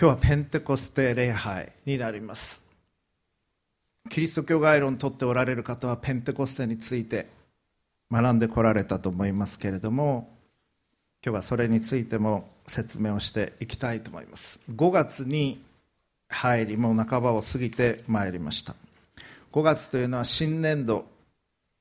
[0.00, 2.62] 今日はペンテコステ礼拝になります。
[4.08, 7.26] キリスト教概論をとっておられる方はペンテコステについて
[8.08, 10.30] 学んでこられたと思いますけれども
[11.26, 14.60] 今日はそれについても説明をしていきたいと思います。
[14.72, 15.60] 5月に
[16.28, 18.76] 入りもう半ばを過ぎてまいりました。
[19.50, 21.06] 5月というのは新年度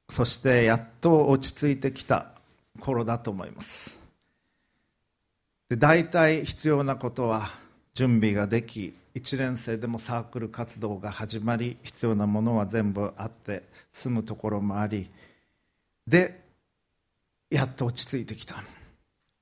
[0.10, 2.32] そしてやっと落ち着いてきた
[2.80, 3.96] 頃だと思います。
[5.70, 7.67] で大体必要なことは
[7.98, 15.10] 準備ができ1年生でもサークル活動が始まり必要なものは全部あって住むところもあり
[16.06, 16.40] で
[17.50, 18.58] やっと落ち着いてきた。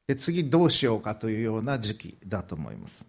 [0.08, 3.06] で次どうしようかというような時期だと思います。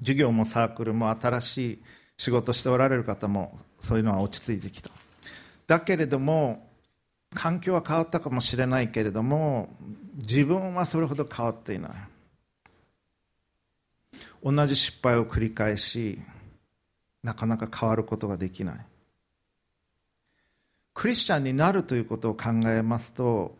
[0.00, 1.82] 授業もサークルも新しい
[2.18, 4.90] 仕事しておられる方もそういうのは落ち着いてきた。
[5.66, 6.68] だけれども
[7.34, 9.70] 環境は変わったかもしれないけれども
[10.16, 12.09] 自分はそれほど変わっていない。
[14.42, 16.18] 同じ失敗を繰り返し
[17.22, 18.76] なかなか変わることができない。
[20.94, 23.56] クリスチャンになるということを考えますと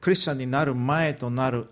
[0.00, 1.68] クリスチャンになる前となる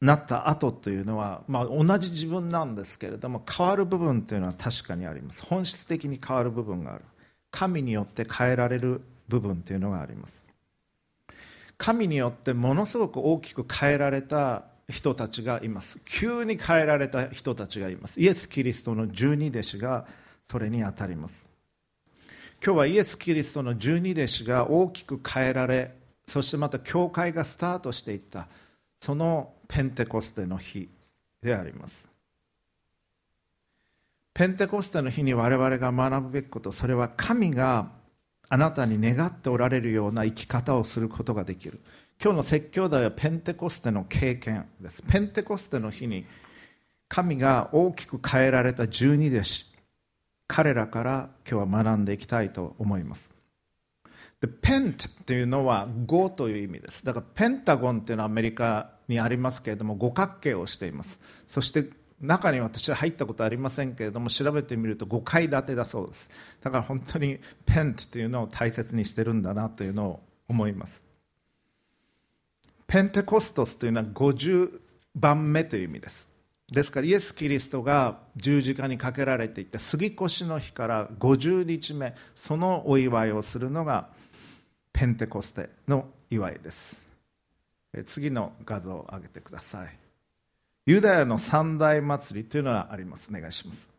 [0.00, 5.44] なった後というのは、まあ、同じ自分なんですけれども変わる部分というのは確かにあります。
[5.44, 7.04] 本質的に変わる部分がある。
[7.50, 10.42] 神によって変えられる部分というのがあります。
[11.78, 16.00] 神によってものすごく大きく変えられた人たちがいます。
[16.04, 18.20] 急に変えられた人たちがいます。
[18.20, 20.06] イエス・キリストの十二弟子が
[20.50, 21.46] それにあたります。
[22.64, 25.94] 今日はイエス・キリストの十二弟子が大きく変えられ
[26.26, 28.48] そしてまた教会がスタートしていった。
[29.00, 30.88] そのペンテコステの日
[31.42, 32.08] であります。
[34.34, 37.90] ペンテコステの日に我々が学ぶべきことそれは神が
[38.48, 41.80] あなたに願っておられるような生き方をすることができる。
[42.20, 45.02] 今日の説教題はペンテコステの経験です。
[45.02, 46.24] ペンテコステの日に
[47.06, 49.66] 神が大きく変えられた十二弟子。
[50.48, 53.30] 彼らから今日は学んでいきたいと思います。
[54.40, 57.04] でペントというのは5という意味です。
[57.04, 61.20] だからペンタゴンというのはアメリカにありますけれども五角形をしています。
[61.46, 61.84] そして
[62.20, 66.28] 中に私は入ったことありませんけれども調べてみると5階建てだそうです。
[66.62, 71.07] だから本当にペントというのを大切にしてるんだなというのを思います。
[72.88, 74.80] ペンテコストスというのは50
[75.14, 76.26] 番目という意味です。
[76.72, 84.08] ですからイエス・キリストが十字架にかけられていった杉越の日から50日目そのお祝いをするのが
[84.92, 86.96] ペンテコステの祝いです。
[88.06, 89.98] 次の画像を上げてください。
[90.86, 93.28] ユダヤの三大祭りというのがあります。
[93.30, 93.90] お願いします。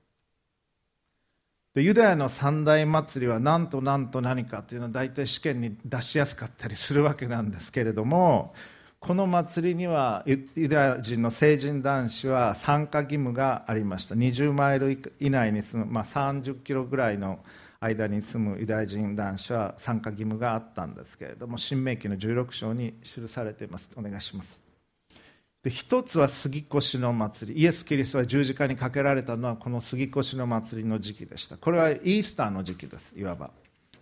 [1.76, 8.56] でユダヤの三大祭りは何と何と何かというのは大体試験に出しやすかったりするわけなんですけれども
[9.00, 14.14] この祭りにはユダヤ人の成人男子は参加義務がありました。
[14.14, 17.40] 20マイル以内に住む、まあ、30キロぐらいの
[17.80, 23.90] 間に住むユダヤ人男子は参加義務があったんですけれども新明記の16章に記されています。
[23.96, 24.60] お願いします。
[25.64, 27.62] で一つは杉越の祭り。
[27.62, 31.58] イエス・キリストは十字架にかけられたのはこの杉越の祭りの時期でした。
[31.58, 33.52] これはイースターの時期ですいわば。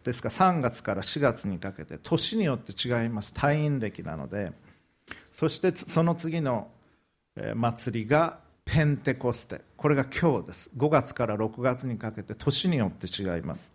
[0.04, 3.32] ですから3月から4月にかけて年によって違います。
[3.36, 4.54] 退院歴なので
[5.38, 6.68] そしてその次の
[7.54, 9.62] 祭りがペンテコステ。
[9.78, 10.72] これが今日です。
[10.76, 13.72] 5月から6月にかけて年によって違います。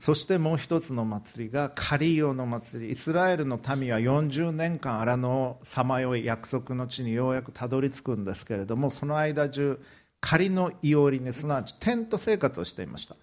[0.00, 2.92] そしてもう一つの祭りがカリオの祭り。
[2.92, 9.80] イスラエルの民は40年間荒野をさまよい約束の地にようやくたどり着くんですけれどもその間中
[10.20, 13.14] 仮のいおりにすなわちテント生活をしていました。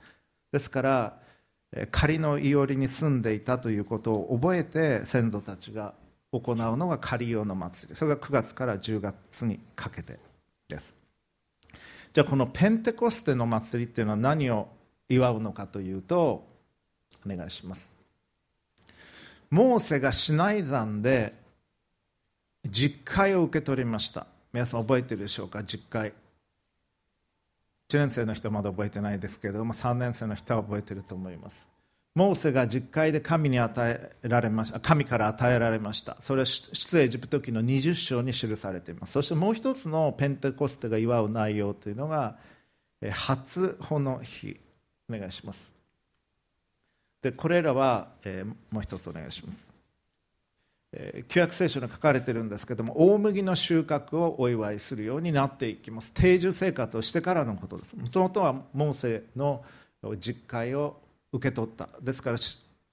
[0.54, 1.18] ですから
[1.92, 5.94] 仮のいおりに住んでいたということを覚えて先祖たちが
[6.32, 7.96] 行うのがカリオの祭り。
[7.96, 10.20] それが9月から10月にかけて
[10.68, 10.94] です。
[12.14, 14.68] じゃあこのペンテコステの祭りっていうのは何を
[15.08, 16.48] 祝うのかというと
[17.26, 17.92] お願いします。
[19.50, 21.34] モーセがシナイ山で
[22.66, 24.28] 実会を受け取りました。
[24.54, 25.64] 皆さん覚えてるでしょうか？
[25.64, 26.14] 実会
[27.90, 31.69] 1年生の人はまだ覚えてないですけれども3年生の人は覚えてると思います。
[32.20, 36.18] モーセが実会で神に与えられました神から与えられました。
[36.20, 39.14] それは出エジプト記の20章に記されています。
[39.14, 42.36] そしてもう一つのペンテコステが祝う内容というのが
[43.10, 44.60] 初穂の日。
[45.10, 45.74] お願いします。
[47.22, 49.74] でこれらは、えー、もう一つお願いします、
[50.94, 56.12] えー、旧約聖書に書かれてるんですけども大麦の収穫をお祝いするようになっていきます。
[56.12, 57.96] 定住生活をしてからのことです。
[57.96, 59.64] もともとはモーセの
[60.18, 61.00] 実会を
[61.32, 61.90] 受け取った。
[62.02, 62.38] ですから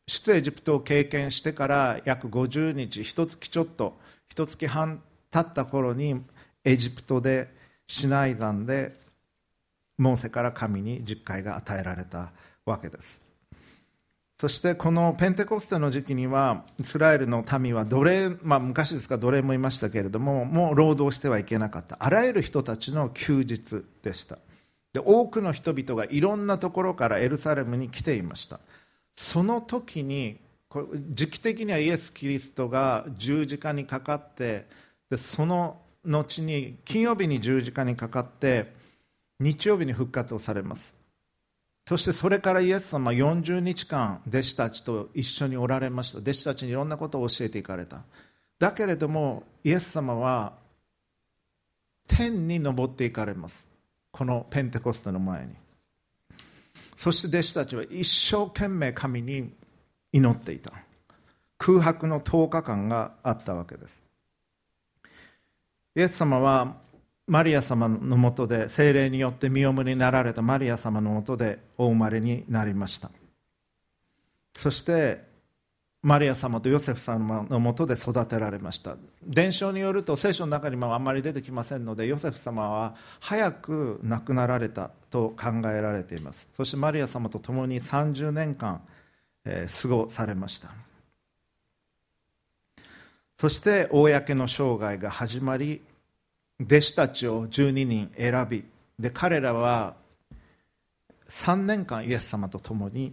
[0.09, 3.97] 出エジプトを経験してから約50日一月ちょっと
[4.29, 6.23] 一月半経った頃に
[6.65, 7.49] エジプトで
[7.87, 8.95] シナイ山で
[9.99, 12.33] モーセから神に実会が与えられた
[12.65, 13.21] わけです。
[14.39, 21.97] そしてこのペンテコステの時期にはイスラエルの民は奴隷、まあ、昔ですから奴隷もいましたけれどももう労働してはいけなかった。
[22.01, 24.39] あらゆる人たちの休日でした。
[24.97, 28.61] で多くの人々がいろんなところからエルサレムに来ていました。
[29.15, 30.39] その時に
[31.11, 34.67] 時期的にはイエス・キリストが十字架にかかって
[35.11, 38.73] でその後に金曜日に十字架にかかって
[39.39, 40.95] 日曜日に復活をされます。
[41.87, 46.21] そしてそれからイエス様40日間弟子たちと一緒におられました。
[46.21, 48.03] 弟子たちにいろんなことを教えていかれた。
[48.59, 50.55] だけれどもイエス様は
[52.09, 53.76] 天に昇っていかれます。
[54.17, 55.53] このペンテコステの前に。
[56.97, 59.53] そして弟子たちは一生懸命神に
[60.11, 60.73] 祈っていた。
[61.59, 64.03] 空白の10日間があったわけです。
[65.97, 66.77] イエス様は
[67.27, 73.11] マリア様のもとで精霊によって身重になられたマリア様のもとでお生まれになりました。
[74.57, 75.26] そして
[76.07, 78.97] マリア様とヨセフ様のもとで育てられました。
[79.27, 86.47] 伝承によると聖書の中にもあんまり出てきませんのでヨセフ様は早く亡くなられたと考えられています。
[86.53, 88.83] そしてマリア様と共に30年間、
[89.45, 90.69] えー、過ごされました。
[93.41, 95.83] そして公の生涯が始まり
[96.61, 98.65] 弟子たちを12人選び
[99.01, 99.97] で彼らは
[101.29, 103.13] 3年間イエス様と共に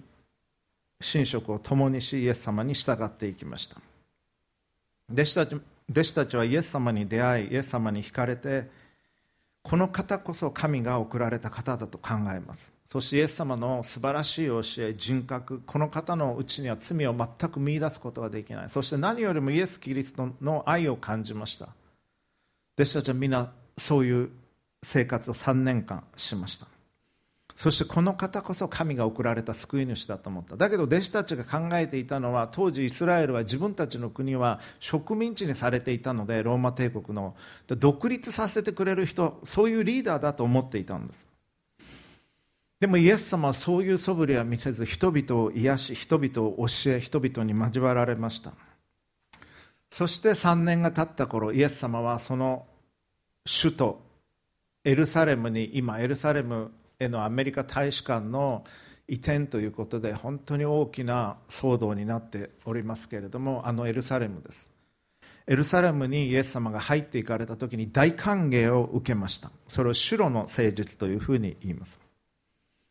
[1.14, 3.78] 寝食を共にしイエス様に従っていきました。
[5.12, 8.70] 弟子たち弟子たちはイエス様に出会いイエス様に惹かれて
[9.62, 12.72] この方こそ神が送られた方だと考えます。
[12.92, 18.70] そしてイエス様の素晴らしい教え人格この方のうちには罪を全く見いだすことができない。
[18.70, 21.70] そして何よりもイエス・キリストの愛を感じました。
[22.76, 24.30] 弟子たちは皆そういう
[24.84, 26.68] 生活を3年間しました。
[27.56, 37.36] そしてこの方こそ神が送られた救い主だと思っただけど弟子たちが考えていたのは当時イスラエルは自分たちの国は植民地にされていたのでローマ帝国の
[37.68, 41.28] 独立させてくれる人そういうリーダーだと思っていたんです。
[42.80, 48.52] でもイエス様はそういう素振りは見せず人々を癒し人々を教え人々に交わられました。
[49.90, 52.66] そして3年が経った頃イエス様はその
[53.46, 54.02] 首都
[54.84, 56.72] エルサレムに今エルサレム
[57.04, 58.64] へのアメリカ大使館の
[59.08, 64.70] 移転ということで本当に大きな騒動になっておりますけれどもあのエルサレムです。
[65.46, 69.52] エルサレムにイエス様が入っていかれた時に大歓迎を受けました。
[69.68, 72.00] それを主路の誠実というふうに言います。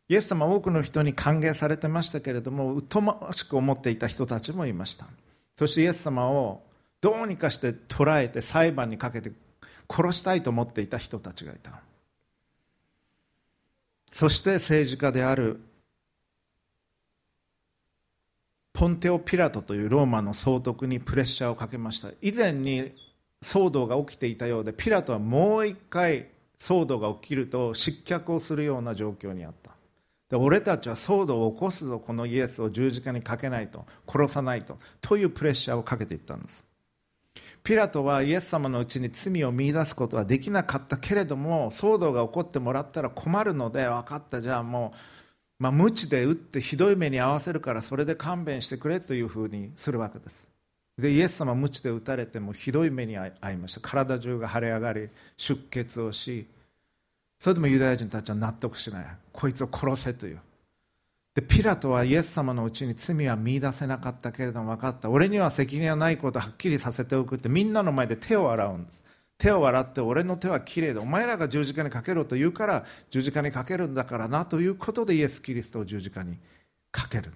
[0.07, 5.07] イエス様は多くの人に歓迎されてましたけれども疎ましく思っていた人たちもいました。
[5.57, 6.61] そしてイエス様を
[7.01, 9.31] どうにかして捕らえて裁判にかけて
[9.89, 11.81] 殺したいと思っていた人たちがいた。
[14.13, 15.59] そして政治家である
[18.71, 22.09] ポンテオ・ピラトというローマの総督にプレッシャーをかけました。
[22.21, 22.91] 以前に
[23.43, 26.27] 騒動が起きていたようでピラトはもう一回
[26.59, 29.71] 騒動が起きると失脚をするような状況にあった。
[30.29, 36.63] で俺たちは騒動を起こすぞこのイエスを十字架にかけないと殺さないとというプレッシャーをかけていったんです。
[37.63, 44.41] ピラトはイエス様のうちに罪を見出すことはできなかったけれども騒動が起こってもらったら困るので分かった。
[44.41, 44.93] じゃあも
[45.59, 50.45] う、まあ、無知で打ってひどい目に遭わせるからそれで勘弁してくれというふうにするわけです。
[50.97, 53.79] でイエス様は無知で打たれてもひどい目に遭いました。
[53.79, 56.45] 体中が腫れ上がり出血をし
[57.39, 59.05] それでもユダヤ人たちは納得しない。
[59.31, 60.39] こいつを殺せという。
[61.35, 65.09] でピラトはイエス様のうちに罪は見出せなかったけれども分かった。
[65.09, 69.01] 俺には責任はないことはっきりさせておくってみんなの前で手を洗うんです。
[69.39, 76.37] 手を洗って俺の手はきれいでお前らが十字架にかけろと言うから十字架にかけるんだからなということでイエス・キリストを十字架に
[76.91, 77.33] かける。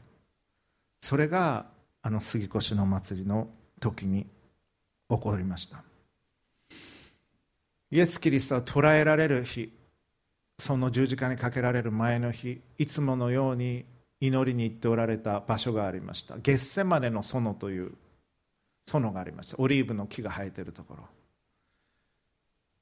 [1.01, 1.65] それが
[2.03, 3.49] あの杉越の祭りの
[3.79, 4.27] 時に
[5.09, 5.83] 起こりました。
[7.89, 9.76] イエス・キリストは捕らえられる日。
[10.59, 13.85] その十字架にかけられる前の日いつものように
[14.19, 16.37] 祈りに行っておられた場所がありました。
[16.37, 17.91] ゲッセマネの園という
[18.87, 19.57] 園がありました。
[19.59, 21.03] オリーブの木が生えているところ。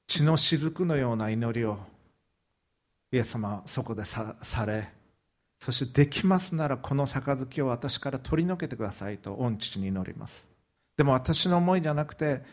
[0.08, 1.80] 血の雫のような祈りを
[3.12, 4.92] イエス様はそこでさされ
[5.60, 10.48] そしてできますならこの杯を私から取り除けてくださいと御父に祈ります。
[10.96, 12.44] でも私の思いじゃなくて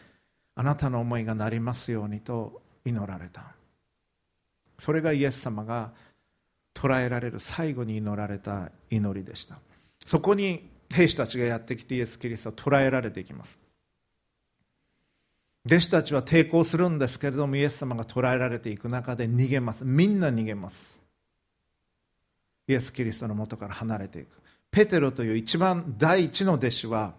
[0.55, 3.55] あなたの思いがなりますようにと祈られた。
[4.79, 5.93] それがイエス様が
[6.75, 9.59] 捕らえられる最後に祈られた祈りでした。
[10.05, 13.59] そこに兵士たちがやってきてイエス・キリストは捕らえられていきます。
[15.65, 19.85] 弟子たちは抵抗するんですけれどもイエス様が捕らえられていく中で逃げます。
[19.85, 20.99] みんな逃げます。
[22.67, 24.29] イエス・キリストのもとから離れていく。
[24.71, 27.15] ペテロという一番第一の弟子は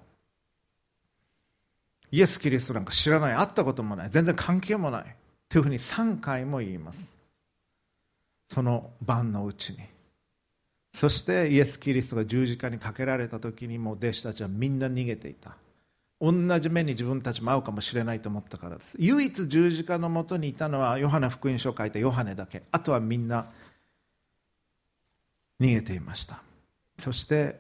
[2.12, 3.34] イエス・キリストなんか知らない。
[3.34, 4.10] 会ったこともない。
[4.10, 5.16] 全然関係もない。
[5.50, 7.13] というふうに3回も言います。
[8.54, 9.80] その晩のうちに。
[10.94, 15.58] そしてイエス・キリストが十字架にかけられた時にもう弟子たちはみんな逃げていた。
[16.22, 18.96] 同じ目に自分たちも合うかもしれないと思ったからです。
[19.00, 22.62] 唯一十字架のもとにいたのはヨハネ福音書を書いたヨハネだけ。
[22.72, 23.48] あとはみんな
[25.60, 26.44] 逃げていました。
[27.00, 27.60] そして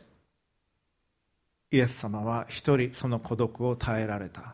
[1.71, 4.53] イエス様は一人その孤独を耐えられた。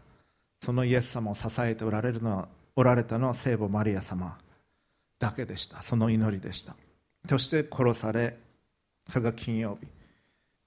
[0.61, 4.37] そのイエス様を支えておられるのはおられたのは聖母マリア様。
[5.19, 5.81] だけでした。
[5.81, 6.75] その祈りでした。
[7.27, 8.37] そして殺され
[9.09, 9.87] それが金曜日。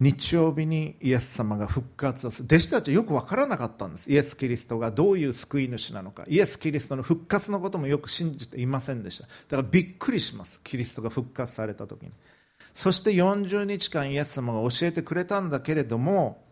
[0.01, 2.47] 日曜日にイエス様が復活をする。
[2.47, 4.11] 弟子たちはよく分からなかったんです。
[4.11, 6.25] イエス・キリストがどういう救い主なのか。
[6.29, 9.25] イエス・キリストの復活のこともよく信じていませんでした。
[9.25, 9.29] だ
[9.59, 10.61] からびっくりします。
[10.65, 12.11] キリストが復活された時に。
[12.75, 16.43] そして40日間イエス様が教えてくれたんだけれども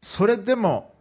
[0.00, 0.94] それでも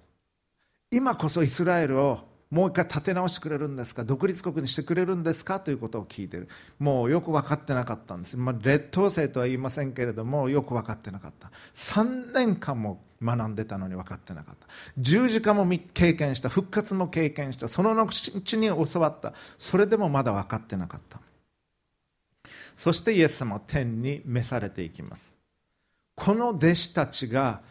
[0.92, 2.20] 今こそイスラエルを
[2.52, 4.04] もう一回立て直してくれるんですか？
[4.04, 5.60] 独立国にしてくれるんですか？
[5.60, 6.48] ということを聞いている。
[6.80, 11.52] もうよく分かってなかったんです、まあ、劣等生とは言いませんけれどもよく分かってなかった。
[11.74, 14.68] 3年間も学んでたのに分かってなかった。
[14.98, 16.50] 十字架も経験した。
[16.50, 17.68] 復活も経験した。
[17.68, 19.34] その後に教わった。
[19.58, 21.20] それでもまだ分かってなかった。
[22.76, 25.34] そしてイエス様は天に召されていきます。
[26.14, 27.62] この弟子たちが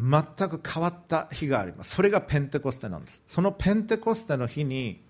[0.00, 1.96] 全く変わった日があります。
[1.96, 3.20] それがペンテコステなんです。
[3.26, 5.02] そのペンテコステの日に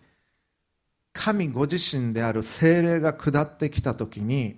[1.13, 4.57] 神ご自身である精霊が下ってきた時に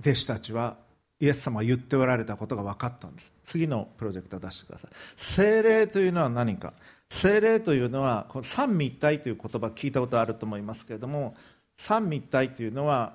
[0.00, 0.76] 弟子たちは
[1.18, 3.32] イエス様が言っておられたことが分かったんです。
[3.44, 4.90] 次のプロジェクター出してください。
[5.16, 6.74] 精霊というのは何か？
[7.10, 11.34] 精霊というのはこの三位一体という言葉聞いたことあると思いますけれども
[11.76, 13.14] 三位一体というのは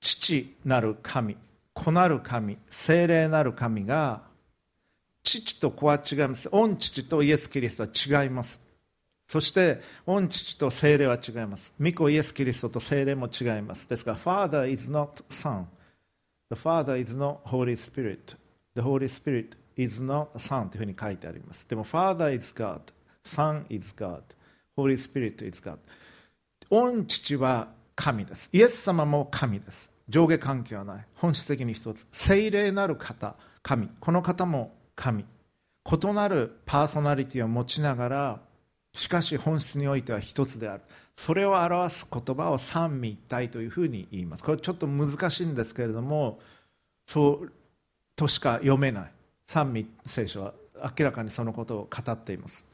[0.00, 1.36] 父なる神。
[1.76, 4.22] 子なる神精霊なる神が
[5.22, 6.48] 父と子は違います。
[6.48, 8.60] 御父とイエス・キリストは違います。
[9.28, 11.74] そして御父と精霊は違います。
[11.78, 13.86] 御子イエス・キリストと精霊も違います。
[13.88, 15.66] ですから Father is not Son.
[16.50, 18.36] The Father is not Holy Spirit.
[18.74, 21.68] The Holy Spirit is not Son というふうに書いてあります。
[21.68, 22.80] でも Father is God.
[23.22, 24.22] Son is God.
[24.76, 25.78] Holy Spirit is God.
[26.70, 28.48] 御父は神です。
[28.52, 29.90] イエス様も神です。
[30.08, 31.06] 上下関係はない。
[31.14, 32.06] 本質的に一つ。
[32.12, 33.34] 聖霊なる方。
[33.62, 33.88] 神。
[34.00, 35.24] この方も神。
[35.24, 38.40] 異なるパーソナリティを持ちながら
[38.96, 40.82] しかし本質においては一つである。
[41.16, 44.44] それを表す言葉を三位一体というふうに言います。
[44.44, 46.40] これちょっと難しいんですけれども
[47.06, 47.52] そう
[48.16, 49.12] としか読めない。
[49.46, 50.54] 三位聖書は
[50.98, 52.66] 明らかにそのことを語っています。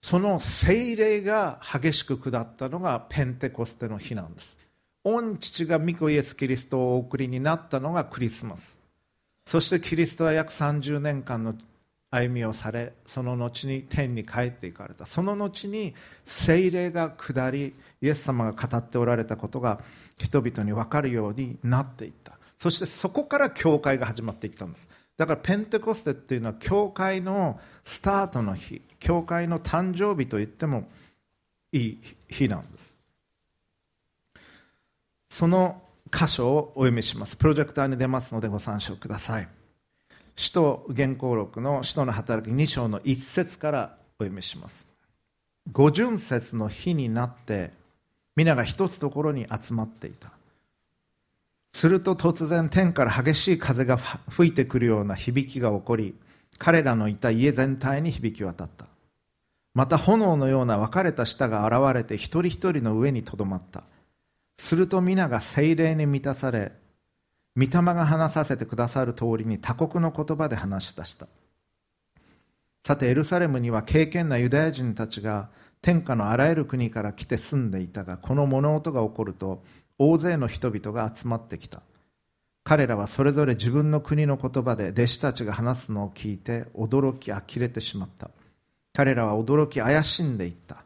[0.00, 4.56] その聖霊が激しく下ったのがペンテコステの日なんです。
[5.04, 8.76] 御父が御子イエス・キリストをお送りになったのがクリスマス。
[9.46, 11.54] そしてキリストは約30年間の
[12.10, 15.06] 歩みをされその後に天に帰っていかれた。
[15.06, 15.94] その後に
[16.24, 19.80] 聖霊が下りイエス様が語っておられたことが
[20.18, 22.38] 人々に分かるようになっていった。
[22.58, 24.88] そしてそこから教会が始まっていったんです。
[25.16, 30.88] だからペンテコステっていうのは教会のスタートの日教会の誕生日と言っても
[31.72, 32.91] いい日なんです。
[35.32, 35.80] その
[36.12, 37.38] 箇所をお読みします。
[37.38, 39.48] プロジェクターに出ますのでご参照ください。
[40.36, 44.86] 使徒原稿録の使徒の働き2章の1節からお読みします。
[45.72, 47.70] 五巡節の日になって
[48.36, 50.32] 皆が一つところに集まっていた。
[51.72, 56.14] すると突然天から激しい風が吹いてくるような響きが起こり
[56.58, 58.84] 彼らのいた家全体に響き渡った。
[59.72, 63.84] また炎のような分かれた舌が現れて一人一人の上にとどまった。
[64.62, 66.70] すると皆が精霊に満たされ
[67.56, 71.26] 御霊が話させてくださる通りに他国の言葉で話し出した。
[72.86, 75.50] さてエルサレムには敬虔なユダヤ人たちが
[75.82, 79.64] 天下のあらゆる国から来て住んでいたがこの物音が起こると
[79.98, 81.82] 大勢の人々が集まってきた。
[82.62, 88.30] 彼らはそれぞれ自分の国の言葉で弟子たちが話すのを聞いて驚き呆れてしまった。
[88.94, 90.84] 彼らは驚き怪しんでいった。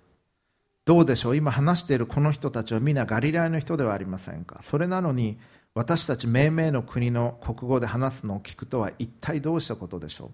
[0.87, 1.37] どうでしょう？
[1.37, 4.61] 今話しているこの人たちは皆ガリラヤの人ではありませんか？
[4.63, 5.37] それなのに
[5.75, 10.31] 私たち命名の国の国語で話すのを聞くとは一体どうしたことでしょう？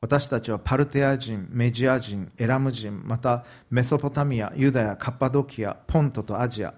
[0.00, 6.74] 私たちはパルテア人、メジア人、エラム人、またメソポタミア、ユダヤ、カッパドキア、ポントとアジア、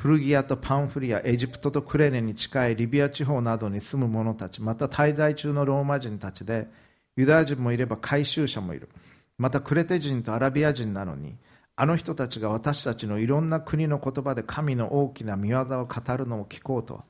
[0.00, 6.66] フルギアとパンフリア、エジプトとクレネに近いリビア地方などに住む者たち、また滞在中のローマ人たちで、
[7.14, 8.88] ユダヤ人もいれば回収者もいる。
[9.36, 11.36] またクレテ人とアラビア人なのに
[11.74, 17.02] あの人たちが私たちのいろんな国の言葉で神の大きな見業を語るのを聞こうと。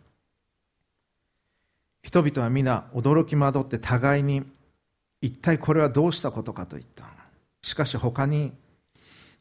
[2.03, 4.43] 人々は皆驚き惑って互いに
[5.21, 7.05] 一体これはどうしたことかと言った。
[7.63, 8.53] しかし他に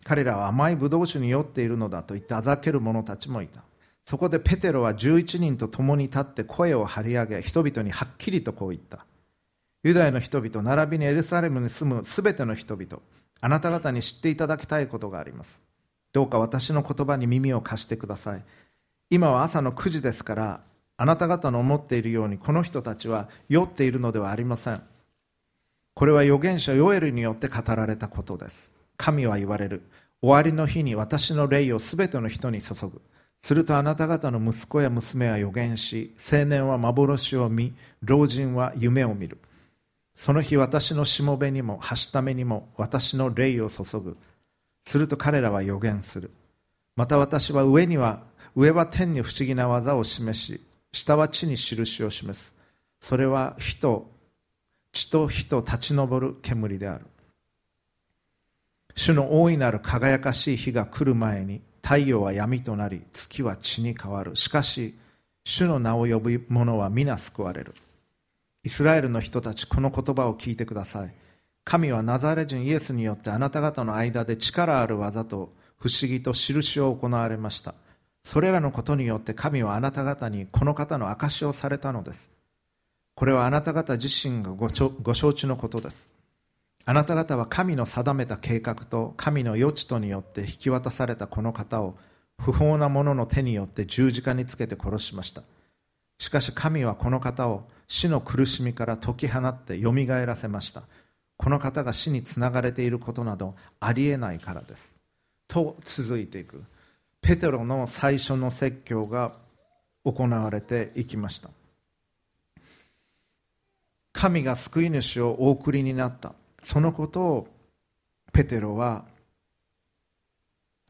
[0.03, 3.63] 彼らは甘いブドウ酒に酔っているのだと言ってあざける者たちもいた。
[4.05, 9.05] そこでペテロは11人と共に立って声を張り上げ人々にはっきりとこう言った。
[9.83, 13.01] ユダヤの人々並びにエルサレムに住むすべての人々
[13.41, 15.61] あなた方に知っていただきたいことがあります。
[16.13, 18.43] どうか私の言葉に耳を貸してください。
[19.09, 20.61] 今は朝の9時ですから
[20.95, 24.81] あなた方の思っているようにこの人たちは酔っているのではありません。
[25.95, 28.71] これは預言者ヨエルによって語られたことです。
[28.97, 29.81] 神は言われる。
[30.21, 33.01] 終わりの日に私の霊をすべての人に注ぐ。
[33.41, 39.39] するとあなた方の息子や娘は預言し青年は幻を見老人は夢を見る。
[40.15, 44.17] その日私のしもべにもはしためにも私の霊を注ぐ。
[44.85, 46.31] すると彼らは予言する。
[46.95, 48.23] また私は上には
[48.55, 52.53] 上は天に不思議な技を示し下は地に印を示す。
[52.99, 54.11] それは火と
[54.91, 57.05] 地と火と立ち上る煙である。
[58.95, 64.35] 主の大いなる輝かしい日が来る前に太陽は闇となり月は血に変わる。
[64.35, 64.97] しかし
[65.43, 67.73] 主の名を呼ぶ者は皆救われる。
[68.63, 71.13] イスラエルの人たちこの言葉を聞いてください。
[71.63, 77.73] 神はナザレ人イエスによってあなた方の間で力ある技と不思議と印を行われました。
[78.23, 82.29] それらのことによって神はあなた方にこの方の証しをされたのです。
[83.15, 86.09] これはあなた方自身がご承知のことです。
[86.85, 91.95] あなた方は神の定めた計画と神の余地とによって引き渡されたこの方を
[92.39, 95.43] 不法な者の手によって十字架につけて殺しました。
[96.19, 100.83] しかし神はこの方を死の苦しみから解き放ってよみがえらせました。
[101.35, 104.95] この方が死につながれていることなどありえないからです。
[105.45, 106.63] と続いていく。
[107.19, 109.33] ペテロの最初の説教が
[110.05, 111.49] 行われていきました。
[114.13, 116.33] 神が救い主をお送りになった。
[116.63, 117.47] そのことを
[118.31, 119.03] ペテロは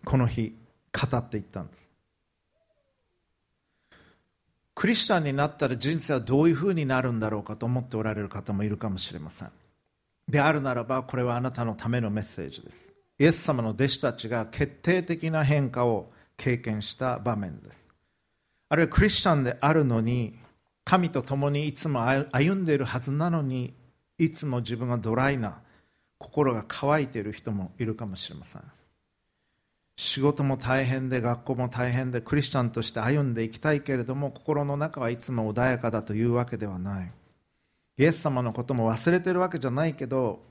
[0.06, 0.56] この日
[0.94, 1.91] 語っていったんです。
[4.74, 9.52] クリスチャンになったら人生はどういうふうになるんだろうかと思っておられる方もいるかもしれません。
[10.28, 12.94] であるならばこれはあなたのためのメッセージです。
[13.20, 17.86] イエス様の弟子たちが決定的な変化を経験した場面です。
[18.70, 20.36] あるいはクリスチャンであるのに
[20.86, 23.74] 神と共にいつも歩んでいるはずなのに
[24.18, 25.60] いつも自分がドライな
[26.18, 28.64] 心が乾いている人もいるかもしれません。
[30.04, 37.12] 仕事も大変で学校も大変でクリスチャンとして歩んでいきたいけれども心の中はいつも穏やかだというわけではない。
[38.00, 40.42] イエス様のことも忘れてるわけじゃないけど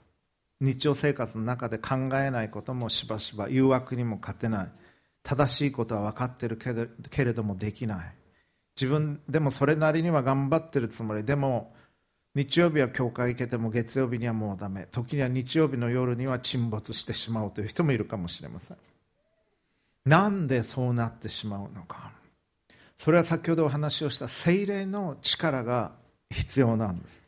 [0.60, 4.68] 日常生活の中で考えないこともしばしば誘惑にも勝てない。
[5.24, 8.14] 正しいことは分かってるけれどもできない。
[8.80, 11.24] 自分でもそれなりには頑張ってるつもり。
[11.24, 11.74] でも
[12.36, 14.86] 日曜日は教会行けても月曜日にはもうダメ。
[14.92, 18.76] 時には日曜日の夜には沈没してしまうという人もいるかもしれません。
[20.10, 22.10] なんでそうなってしまうのか。
[22.98, 25.92] それは先ほどお話をした精霊の力が
[26.30, 27.22] 必要なんです。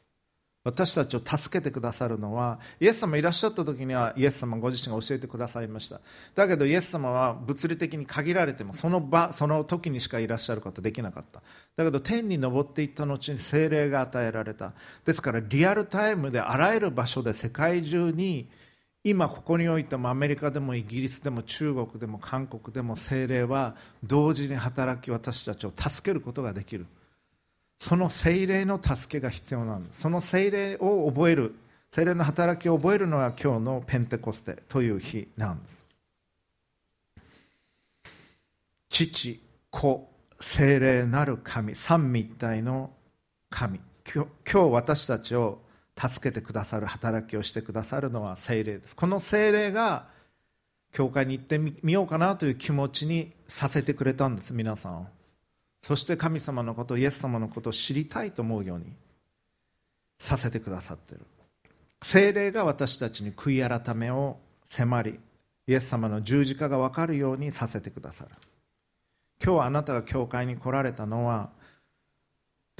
[0.64, 6.00] 私たちを助けてくださるのはイエス様いらっしゃった時にはイエス様ご自身が教えてくださいました。
[6.34, 11.40] だけどイエス様は物理的に限られてもその場その時にしかいらっしゃることできなかった。
[11.76, 14.72] だけど天に昇っていった後に精霊が与えられた。
[15.04, 18.48] ですからリアルタイムであらゆる場所で世界中に
[19.04, 26.86] 今ここにおいてもアメリカでもイギリスでも中国でも韓国でも精霊は同時に働き私たちを助けることができる。
[27.80, 31.54] その精霊の助けが必要なんですその精霊を覚える。
[31.90, 35.82] 精霊の働きを覚えるのが今日のペンテコステという日なんです。
[38.88, 41.74] 父子精霊なる神。
[41.74, 42.90] 三位一体の
[43.50, 43.80] 神。
[44.14, 45.61] 今日私たちを
[45.98, 48.96] 助けてくださる働きをしてくださるのは精霊です。
[48.96, 50.08] この精霊が
[50.92, 55.06] 教会に行ってみようかなという気持ちにさせてくれたんです皆さんを。
[55.82, 58.92] そして神様のことイエス様のことを知りたいと思うように
[60.18, 61.20] させてくださってる。
[62.02, 65.18] 精霊が私たちに悔い改めを迫り
[65.66, 68.30] イエス様の十字架が分かるようにさせてくださる。
[69.42, 71.50] 今日あなたが教会に来られたのは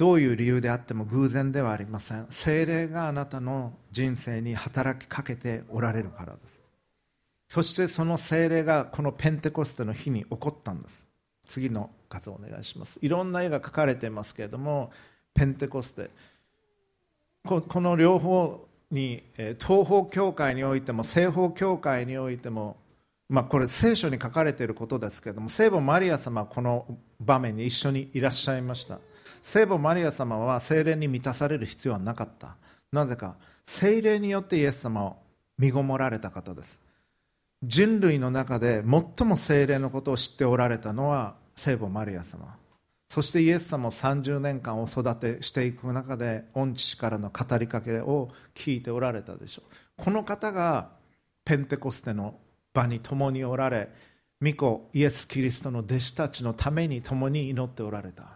[0.03, 2.27] どういう理由であっても偶然ではありません。
[2.29, 6.59] 精霊があなたの人生に働きかけておられるからです。
[7.47, 11.05] そしてその精霊がこのペンテコステの日に起こったんです。
[11.47, 12.99] 次の画像お願いします。
[13.01, 14.91] いろんな絵が描かれていますけれども
[15.33, 16.09] ペンテコステ。
[17.45, 22.75] この両方に東方教会においても西方教会においても、
[23.29, 26.85] まあ、これ聖書に書かれていることですけれども聖母マリア様はこの
[27.21, 28.99] 場面に一緒にいらっしゃいました。
[29.43, 32.55] 聖母マリア様は精霊に満たされる必要はなかった。
[32.91, 35.17] なぜか精霊によってイエス様を
[35.59, 36.79] 身ごもられた方です。
[37.61, 38.83] 人類の中で
[39.17, 42.55] 最も精霊のことを知っておられたのは聖母マリア様。
[43.09, 49.63] そしてイエス様を30年間お育てしていく中で御父からの語りかけを聞いておられたでしょ
[49.99, 50.03] う。
[50.03, 50.89] この方が
[51.45, 52.35] ペンテコステの
[52.73, 53.89] 場に共におられ
[54.41, 58.32] 御子イエス・キリストの弟子たちのために共に祈っておられた。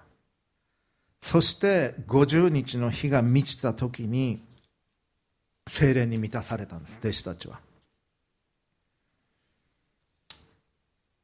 [1.22, 4.44] そして50日の日が満ちた時に
[5.68, 7.60] 精霊に満たされたんです弟子たちは。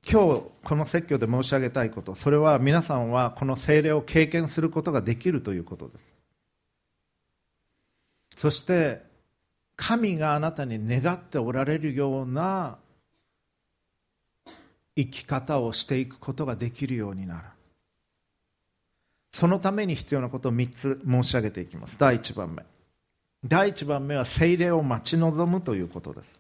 [0.10, 6.14] 今日この説教で申し上げたいことそれは皆さんはこの精霊を経験することができるということです。
[8.36, 9.02] そして
[9.76, 12.78] 神があなたに願っておられるような
[14.96, 17.44] 生き方をしていくことができるようになる。
[19.34, 21.98] そのために必要なことを3つ申し上げていきます。
[21.98, 22.64] 第1番目。
[23.44, 26.40] 第1番目は精霊を待ち望むということです。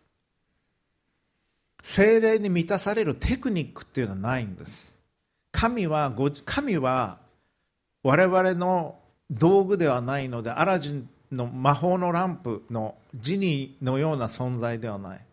[1.82, 4.94] 精霊に満たされるテクニックっていうのはないんです。
[5.52, 6.14] 神は
[6.46, 7.18] 神は
[8.04, 8.96] 我々の
[9.32, 15.26] 道具ではないのでアラジンの魔法のランプのジニーのような存在ではない。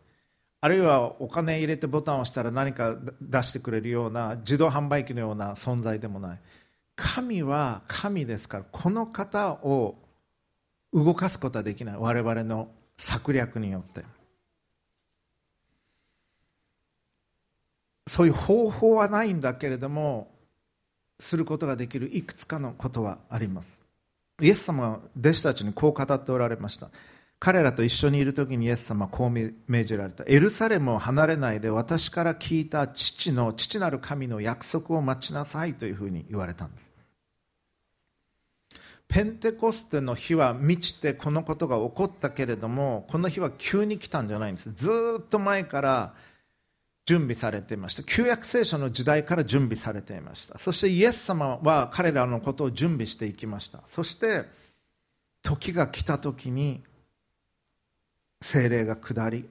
[0.62, 6.38] あるいはお金入れてボタンを押したら何か出してくれるような自動販売機のような存在でもない。
[7.02, 9.96] 神は神ですからこの方を
[10.92, 11.96] 動かすことはできない。
[11.96, 14.04] 我々の策略によって。
[18.06, 20.30] そういう方法はないんだけれども
[21.20, 23.78] することができるいくつかのことはあります。
[24.42, 26.90] イエス様は弟子たちにこう語っておられました。
[27.38, 30.24] 彼らと一緒にいる時にイエス様はこう命じられた。
[30.26, 36.89] エルサレムを離れないで私から聞いた父の父なる神の約束を待ちなさいというふうに言われたんです。
[39.10, 44.72] ペンテコステの日は満ちてこのことが起こったけれどもこの日は急に来たんじゃないんです。
[44.72, 46.14] ずっと前から
[47.06, 48.04] 準備されていました。
[48.04, 50.60] 旧約聖書の時代から準備されていました。
[50.60, 53.82] そしてイエス様は彼らのことを準備していきました。
[53.90, 54.44] そして
[55.42, 56.80] 時が来た時に
[58.42, 59.48] 精霊が下り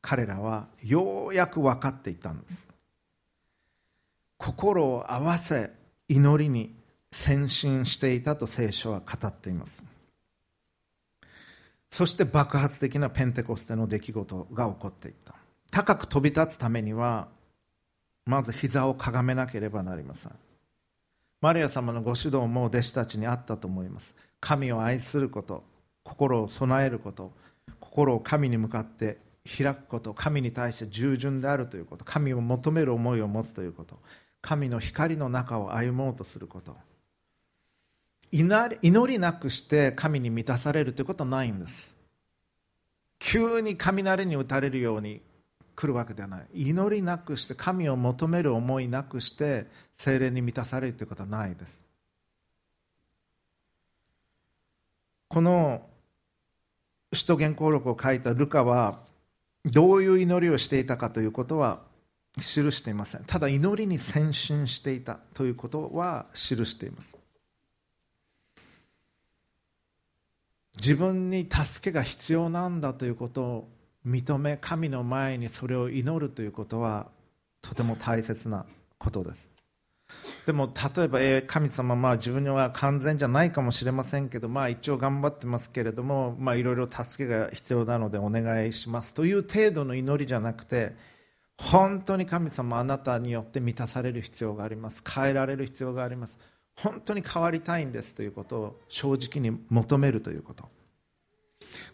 [0.00, 2.68] 彼らはようやく分かっていたんです。
[4.38, 5.70] 心を合わせ
[6.08, 6.74] 祈りに
[7.14, 9.82] 先進していたと聖書は語っています。
[11.90, 15.36] そして爆発的なペンテコステの出来事が起こっていった。
[15.70, 17.28] 高く飛び立つためには
[18.26, 20.32] まず膝をかがめなければなりません。
[21.40, 24.14] マリア様のご指導も弟子たちにあったと思います。
[24.40, 25.62] 神を愛すること
[26.02, 27.30] 心を備えること
[27.78, 34.00] 心を神に向かって開くこと神に対して従順であるということ神を求める思いを持つということ
[34.42, 36.76] 神の光の中を歩もうとすること。
[38.32, 41.94] 祈りなくして神に満たされるということはないんです。
[43.18, 45.22] 急に雷に打たれるように
[45.76, 46.46] 来るわけではない。
[46.54, 51.80] 祈りなくして神を求める思いなくして精霊に満たされるということはないです。
[55.28, 55.82] この
[57.12, 59.00] 使徒言行録を書いたルカは
[59.64, 61.80] どういう祈りをしていたかということは
[62.36, 63.24] 記していません。
[63.24, 67.16] ただ祈りに先進していたということは記しています。
[70.76, 73.68] 自分に助けが必要なんだということを
[74.06, 77.08] 認め神の前にそれを祈るということは
[77.62, 78.66] とても大切な
[78.98, 79.48] ことです。
[80.46, 90.94] でも例えば、えー、神様、まあ、自分には完全じゃないかもしれませんけど、まあ、一応頑張ってますけれども、まあ、いろいろ助けが必要なのでお願いしますという程度の祈りじゃなくて
[91.56, 95.02] 本当に神様あなたによって満たされる必要があります。
[95.08, 96.38] 変えられる必要があります。
[96.76, 100.68] 本当に変わりたいんですということを正直に求めるということ。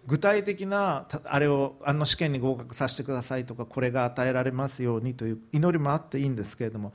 [0.06, 6.92] 具体的なあれをあの試験に合格させてくださいとかこれが与えられますようにという祈りもあっていいんですけれども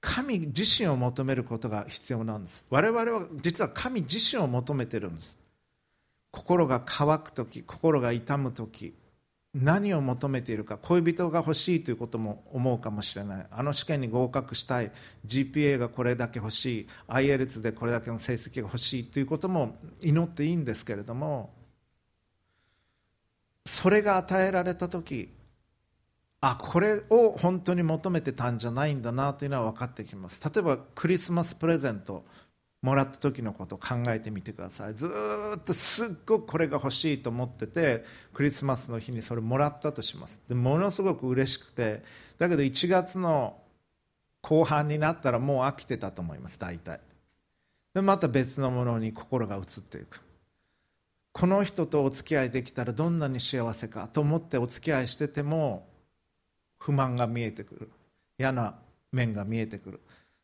[0.00, 2.64] 神自身を求めることが必要なんです。
[2.70, 5.36] 我々は実は神自身を求めてるんです。
[6.32, 8.94] 心が乾く時心が痛む時
[9.52, 13.46] 何を求めているか恋人が欲しいということも思うかもしれない。
[13.50, 14.92] あの試験に合格したい。
[15.26, 16.86] GPA がこれだけ欲しい。
[17.08, 21.52] ILTS でこれだけの成績が欲しいということも祈っていいんですけれども
[23.66, 25.32] それが与えられた時
[26.40, 30.40] あこれを本当に求めてたんじゃないんだなというのは分かってきます。
[30.42, 32.24] 例えばクリスマスプレゼント。
[32.82, 34.94] もらった時のことを考えてみてください。
[34.94, 35.10] ず
[35.56, 40.40] っとすっごくこれが欲しいと思っててクリスマスの日にそれもらったとします。
[40.48, 42.02] でものすごく嬉しくて
[42.38, 43.58] だけど1月の
[44.40, 47.00] 後半になったらもう飽きてたと思います大体。
[47.92, 50.22] でまた別のものに心が移っていく。
[51.32, 55.86] この人とお付き合いできたらどんなに幸せかと思ってお付き合いしてても
[56.78, 57.90] 不満が見えてくる。
[58.38, 58.74] 嫌な
[59.12, 60.00] 面が見えてくる。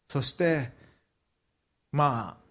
[0.09, 0.71] そして
[1.97, 2.47] まあ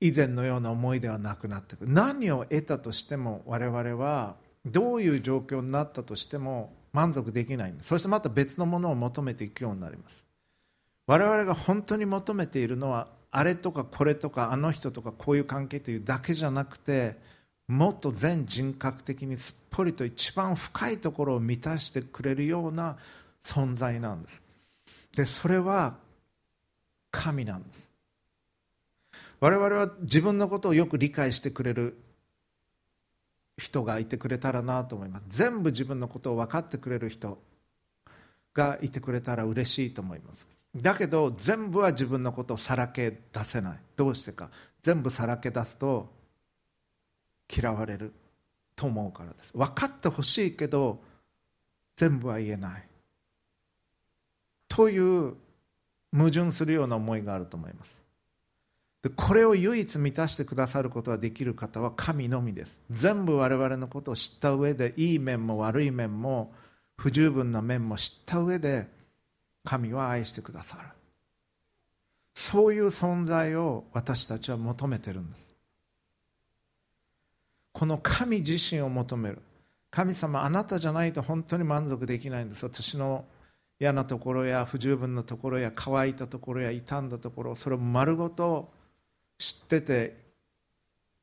[0.00, 1.92] 以前のような思いではなくなってくる。
[1.92, 10.24] 何を得たとしても我々はどういう状況になったとしても満足できないそしてまた別のものを求めていくようになります。
[11.06, 17.18] 我々が本当に求めているのはあれとかこれとかあの人とかこういう関係というだけじゃなくて
[17.68, 22.96] もっと全人格的にすっぽりと一番深いところを満たしてくれるような
[23.44, 24.42] 存在なんです。
[25.16, 25.98] でそれは
[27.10, 27.85] 神なんです。
[29.40, 31.98] 我々は自分のことをよく理解してくれる
[33.56, 35.24] 人がいてくれたらなと思います。
[35.28, 37.38] 全部自分のことを分かってくれる人
[38.54, 40.48] がいてくれたら嬉しいと思います。
[40.74, 43.78] だけど全部は自分のことをさらけ出せない。
[43.96, 44.50] どうしてか。
[44.82, 46.12] 全部さらけ出すと
[47.54, 48.12] 嫌われる。
[48.76, 49.56] と思うからです。
[49.56, 51.00] 分かってほしいけど
[51.96, 52.88] 全部は言えない。
[54.68, 55.34] という
[56.12, 58.05] 矛盾するような思いがあると思います。
[59.10, 62.80] これを唯一満たしてくださることができる方は神のみです。
[62.90, 66.52] 全部我々のことを知った上でいい面も悪い面も
[66.96, 68.88] 不十分な面も知った上で
[69.64, 70.88] 神は愛してくださる。
[72.34, 75.54] そういう存在を私たちは求めてるんです。
[77.72, 79.38] この神自身を求める。
[79.90, 82.64] 神様あなたじゃないと本当に満足できないんです。
[82.64, 83.24] 私の
[83.78, 88.70] 嫌なところや不十分なところや乾いたところや傷んだところそれを丸ごと
[89.38, 90.16] 知ってて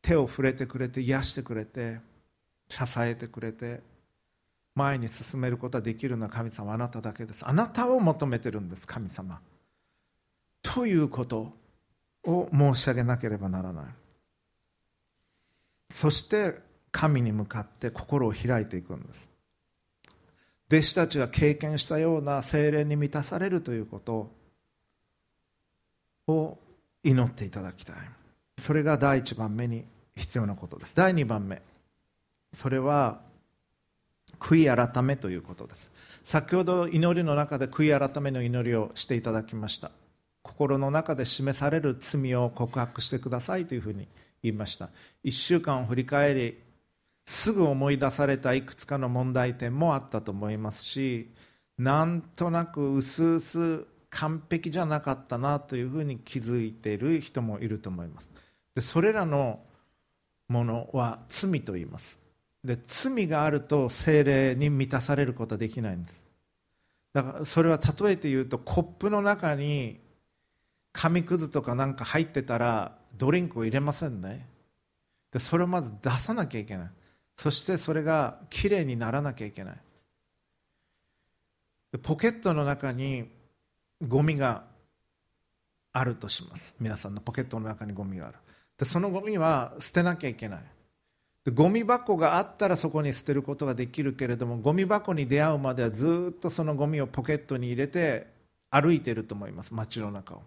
[0.02, 1.99] 手を触れてくれて癒してくれて
[2.69, 3.82] 支えてくれて
[4.76, 7.47] 前に進めることができるのは神様あなただけです。
[7.47, 9.39] あなたを求めてるんです神様。
[10.62, 11.54] ということ
[12.23, 13.86] を申し上げなければならない。
[15.91, 16.56] そして
[16.91, 19.30] 神に向かって心を開いていくんです。
[20.71, 24.32] 弟子たちが経験したような精霊に満たされるということ
[26.28, 26.58] を
[27.04, 27.96] 祈っていただきたい。
[28.60, 29.86] それが第一番目に
[30.16, 30.94] 必要なことです。
[30.96, 31.62] 第二番目。
[32.58, 33.20] それは
[34.39, 35.92] 悔い改めということです。
[36.24, 39.92] 先ほど祈りの中で悔い改めの祈りをしていただきました。
[40.42, 44.08] 心の中で示される罪を告白してくださいというふうに
[44.42, 44.89] 言いました。
[45.24, 46.63] 1週間を振り返り
[47.26, 51.30] すぐ思い出されたいくつかの問題点もあったと思いますし
[51.78, 58.32] なんとなく薄々完璧じゃなかったなというふうに気づいている人もいると思います。
[58.76, 59.60] でそれらの
[60.47, 62.19] ものは罪と言います。
[62.63, 66.23] で罪があると精霊に満たされることはできないんです。
[67.12, 69.99] だからそれは例えて言うとコップの中に
[70.91, 74.47] 紙くずとかなんか入ってたらドリンクを入れませんね。
[75.32, 76.89] でそれをまず出さなきゃいけない。
[77.36, 79.78] そしてそれがきれいにならなきゃいけない。
[82.04, 83.28] ポケットの中に
[84.08, 84.63] ゴミが
[85.92, 86.76] あるとします。
[86.80, 88.38] 皆さんのポケットの中にゴミがある。
[88.78, 90.60] でそのゴミは捨てなきゃいけない。
[91.46, 98.28] でゴミ箱があったらそこに捨てることができるけれどもゴミ箱に出会うまではずっとそのゴミをポケットに入れて
[98.70, 100.44] 歩いてると思います街の中を。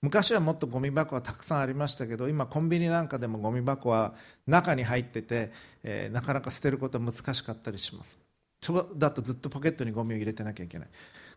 [0.00, 4.14] 昔はもっとゴミ箱はたくさんありましたけど今コンビニなんかでもゴミ箱は
[4.46, 5.50] 中に入ってて、
[5.82, 8.18] えー、なかなか捨てることは難しかったりします。
[8.60, 10.88] そうだとずっとポケットにゴミを入れてなきゃいけない。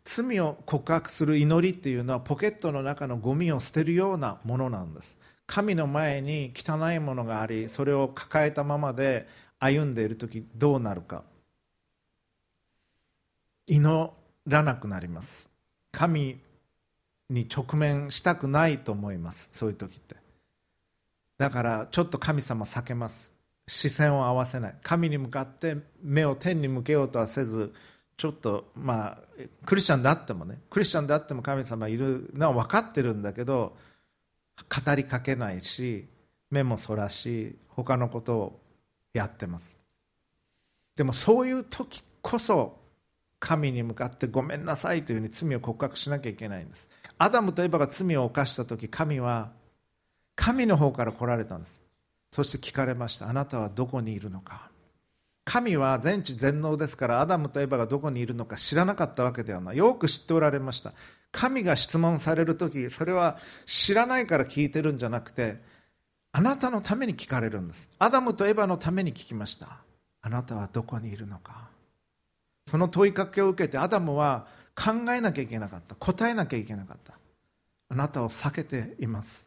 [0.03, 5.17] 罪を告白する祈りっていうのはポケットの中のゴミを捨てるようなものなんです。
[5.45, 9.27] 神の前に汚いものがありそれを抱えたままで
[9.59, 11.23] 歩んでいる時どうなるか。
[13.67, 14.11] 祈
[14.47, 15.49] らなくなります。
[15.91, 16.39] 神
[17.29, 19.49] に直面したくないと思います。
[19.53, 20.15] そういう時って。
[21.37, 23.31] だからちょっと神様避けます。
[23.67, 24.75] 視線を合わせない。
[24.83, 27.73] 神に向かって目を天に向けようとはせず
[28.17, 29.17] ちょっとまあ
[29.65, 33.75] クリスチャンであってもねクリスチャンであっても神様いるのは分かってるんだけど
[34.57, 36.07] 語りかけないし
[36.49, 38.59] 目もそらし他のことを
[39.13, 39.75] やってます。
[40.95, 42.77] でもそういう時こそ
[43.39, 46.87] 神に向かってごめんなさいというふうに罪を告白しなきゃいけないんです。
[47.17, 49.51] アダムとエバが罪を犯した時神は
[50.35, 51.81] 神の方から来られたんです。
[52.31, 53.29] そして聞かれました。
[53.29, 54.70] あなたはどこにいるのか。
[55.51, 59.77] 神は全知全能ですからアダムとエバがどこにいるのか知らなかったわけではない。
[59.77, 60.93] よく知っておられました。
[61.33, 65.57] 神が質問される時それは知らないから聞いてるんじゃなくて
[66.31, 67.89] あなたのために聞かれるんです。
[67.99, 69.79] アダムとエヴァのために聞きました。
[70.21, 71.67] あなたはどこにいるのか。
[72.69, 75.95] その問いかけを受けてアダムは考えなきゃいけなかった。
[75.95, 77.15] 答えなきゃいけなかった。
[77.89, 79.45] あなたを避けています。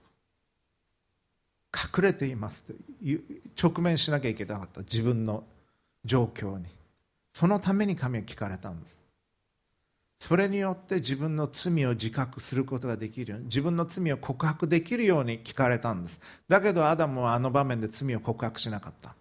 [1.75, 2.63] 隠れています。
[2.63, 2.75] と
[3.69, 4.83] 直面しなきゃいけなかった。
[4.83, 5.45] 自分の
[6.05, 6.65] 状況に。
[7.33, 8.99] そのために神は聞かれたんです。
[10.21, 16.21] それによって自分の罪を自覚することができるように自分の罪を告白できるように聞かれたんです。
[16.49, 19.15] だけどアダムはあの場面で罪を告白しなかった。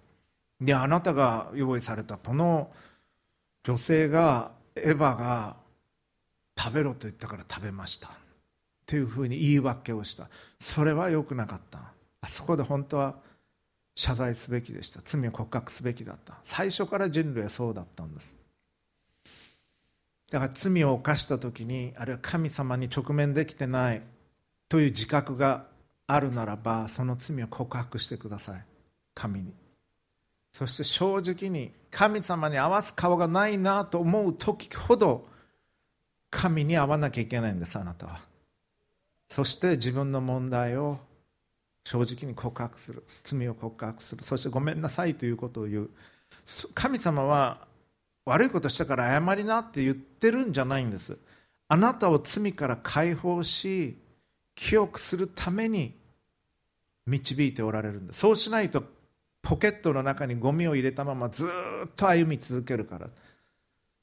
[0.62, 2.72] であなたが用意されたこの
[3.64, 5.58] 女性がエヴァが
[6.58, 8.08] 食べろと言ったから食べました。
[8.08, 8.12] っ
[8.86, 10.30] ていうふうに言い訳をした。
[10.60, 11.80] それは良くなかった。
[12.22, 13.16] あそこで本当は
[13.96, 15.02] 謝罪すべきでした。
[15.04, 16.38] 罪を告白すべきだった。
[16.44, 18.36] 最初から人類はそうだったんです。
[20.32, 24.02] だから罪を犯した時にあるいは神様に直面できてない
[24.68, 25.68] という自覚が
[26.08, 28.66] あるならばその罪を告白してください。
[29.14, 29.54] 神に。
[30.52, 35.28] そして正直に神様に合わす顔がないなと思う時ほど
[36.32, 38.20] 神に会わなきゃいけないんですあなたは。
[39.30, 41.00] そして自分の問題を
[41.84, 44.24] 正直に告白する罪を告白する。
[44.24, 45.90] そしてごめんなさいということを言う。
[46.74, 47.68] 神様は
[48.26, 51.18] 悪いことしたから謝りなって言ってるんじゃないんです。
[51.68, 53.98] あなたを罪から解放し
[54.56, 55.94] 記憶するために
[57.06, 58.20] 導いておられるんです。
[58.20, 58.84] そうしないと
[59.42, 63.10] ポケットの中にゴミを入れたままずっと歩み続けるから。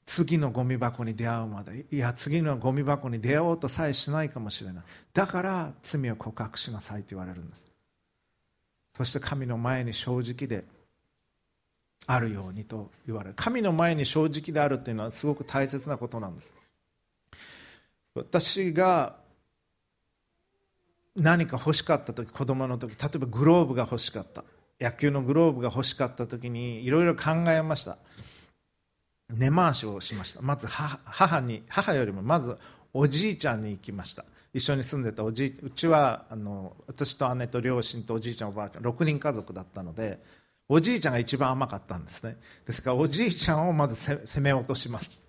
[0.05, 1.85] 次のゴミ箱に出会うまで。
[1.91, 4.83] いや次のゴミ箱に出会おうとさえしないかもしれない。
[5.13, 7.70] だから罪を告白しなさいと言われるんです。
[8.95, 10.65] そして神の前に正直で
[12.07, 13.35] あるようにと言われる。
[13.35, 16.53] 神の前に正直であるというのはすごく大切なことなんです。
[18.15, 19.15] 私が
[21.15, 24.43] 何か欲しかった時子供の時例えばグローブが欲しかった。
[24.79, 27.97] 野球のグローブが欲しかった時にいろいろ考えました。
[29.29, 30.41] 根回しをしました。
[30.41, 32.57] まず母に母よりもまず
[32.93, 34.25] おじいちゃんに行きました。
[34.53, 40.19] 一緒に住んでたおじいうちはあの私と姉と両親とおじいちゃんおばあちゃん6人家族だったので
[40.67, 42.37] おじいちゃんが一番甘かったんですね。
[42.65, 45.21] ですからおじいちゃんをまず攻め落とします。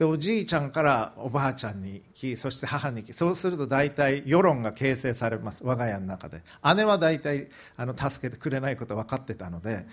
[0.00, 6.42] でおじいちゃんからおばあちゃんに行きそして母に行きそうすると大体世論が形成されます我が家の中で。
[6.74, 9.86] 姉は大体あの助けてくれないこと分かってたので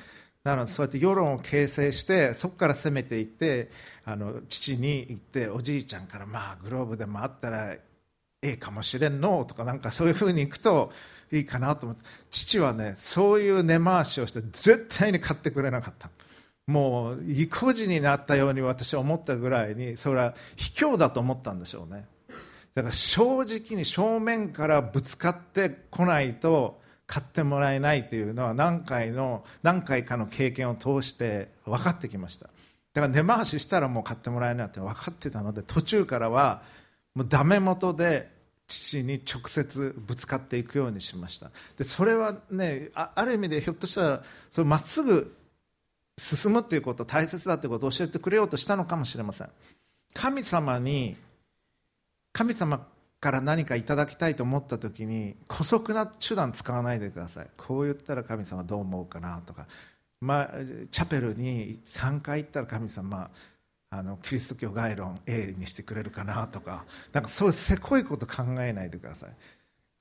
[0.44, 3.70] なのでそうやって世論を形成してそこから攻めていって
[4.06, 7.76] あの父に行っておじいちゃんからまあグローブでもあったら
[8.42, 10.92] ええかもしれんのとかなんかそういうふうにいくと
[11.32, 12.04] いいかなと思って。
[12.30, 16.10] 父はねそういう根回しをして絶対に買ってくれなかった。
[16.68, 22.06] もう意固地になったように私は思ったぐらいにそれは卑怯だと思ったんでしょうね。
[22.76, 32.50] だから正直に正面からぶつかってこないと買ってもらえないというのは何回の何回かの経験を通して分かってきました。
[32.94, 36.62] だから根回ししたらもう買ってもらえないって分かってたので途中からは
[37.18, 38.30] もうダメ元で
[38.68, 41.50] 父に直接ぶつかっていくようにしました。
[41.76, 45.36] でそれはねある意味でひょっとしたらまっすぐ
[46.20, 49.50] 進むっていうこと大切だってことを教えてくれようとしたのかもしれません。
[50.14, 51.18] 神様に
[52.34, 52.86] 神様
[53.20, 57.48] から何かいただきたいと思った時に姑息な手段使わないでください。
[57.58, 59.66] こう言ったら神様どう思うかなとか、
[60.22, 60.50] まあ、
[60.92, 63.32] チャペルに3回行ったら神様
[63.90, 69.30] あのキリスト教概論 A にしてくれるかなとかなんかそういうせこいこと考えないでください。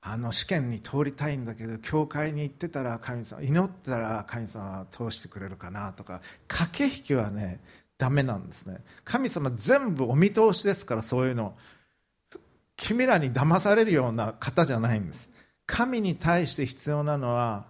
[0.01, 7.59] あの試験に通りたいんだけど教会に行ってたら神様祈ったら神様は通してくれるかなとか駆け引きはね
[7.97, 8.77] ダメなんですね。
[9.03, 11.55] 神様全部お見通しですからそういうの。
[12.75, 15.27] 君らに騙されるような方じゃないんです。
[15.65, 17.65] 神に対して必要なのは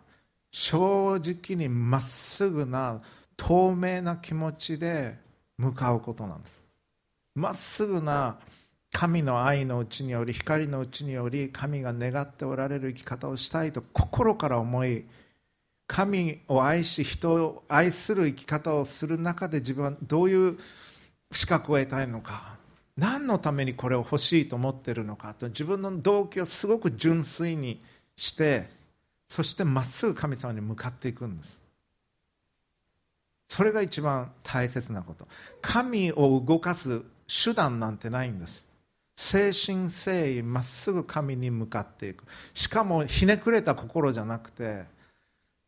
[0.51, 3.01] 正直にまっすぐな
[3.37, 5.17] 透明な気持ちで
[5.57, 6.63] 向かうことなんです。
[7.35, 8.37] まっすぐな
[8.91, 15.05] 神の愛のうちにより光のうちにより神が願っておられる生き方をしたいと心から思い
[15.87, 20.57] 神を愛し人を愛する生き方をする中で自分はどういう
[21.31, 22.57] 資格を得たいのか
[22.97, 27.81] 何のためにこれを欲しいと思っているのかと自分の動機をすごく純粋に
[28.15, 28.69] して
[29.29, 31.59] そしてまっすぐ神様に向かっていくんです
[33.47, 35.27] それが一番大切なこと。
[35.61, 38.65] 神を動かす手段なんてないんです。
[39.17, 42.23] 誠心誠意まっすぐ神に向かっていく。
[42.53, 44.85] しかもひねくれた心じゃなくて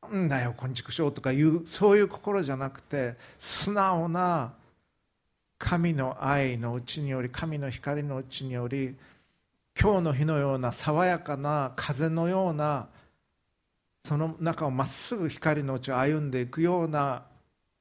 [0.02, 4.54] なんだよこんちくしょうとかいうそういう心じゃなくて素直な
[5.58, 8.96] 神の愛のうちにより神の光のうちにより
[9.80, 12.88] 今日の日のような爽やかな風のような
[14.06, 17.24] その中をまっすぐ光のうちを歩んでいくような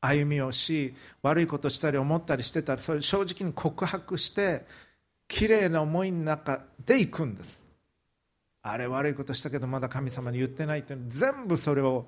[0.00, 4.64] 歩みをし悪いことしたり思ったりしてたらそれ正直に告白して
[5.26, 7.64] きれいな思いの中で行くんです。
[8.62, 12.06] あれ悪いことしたけどまだ神様に言ってないって全部それを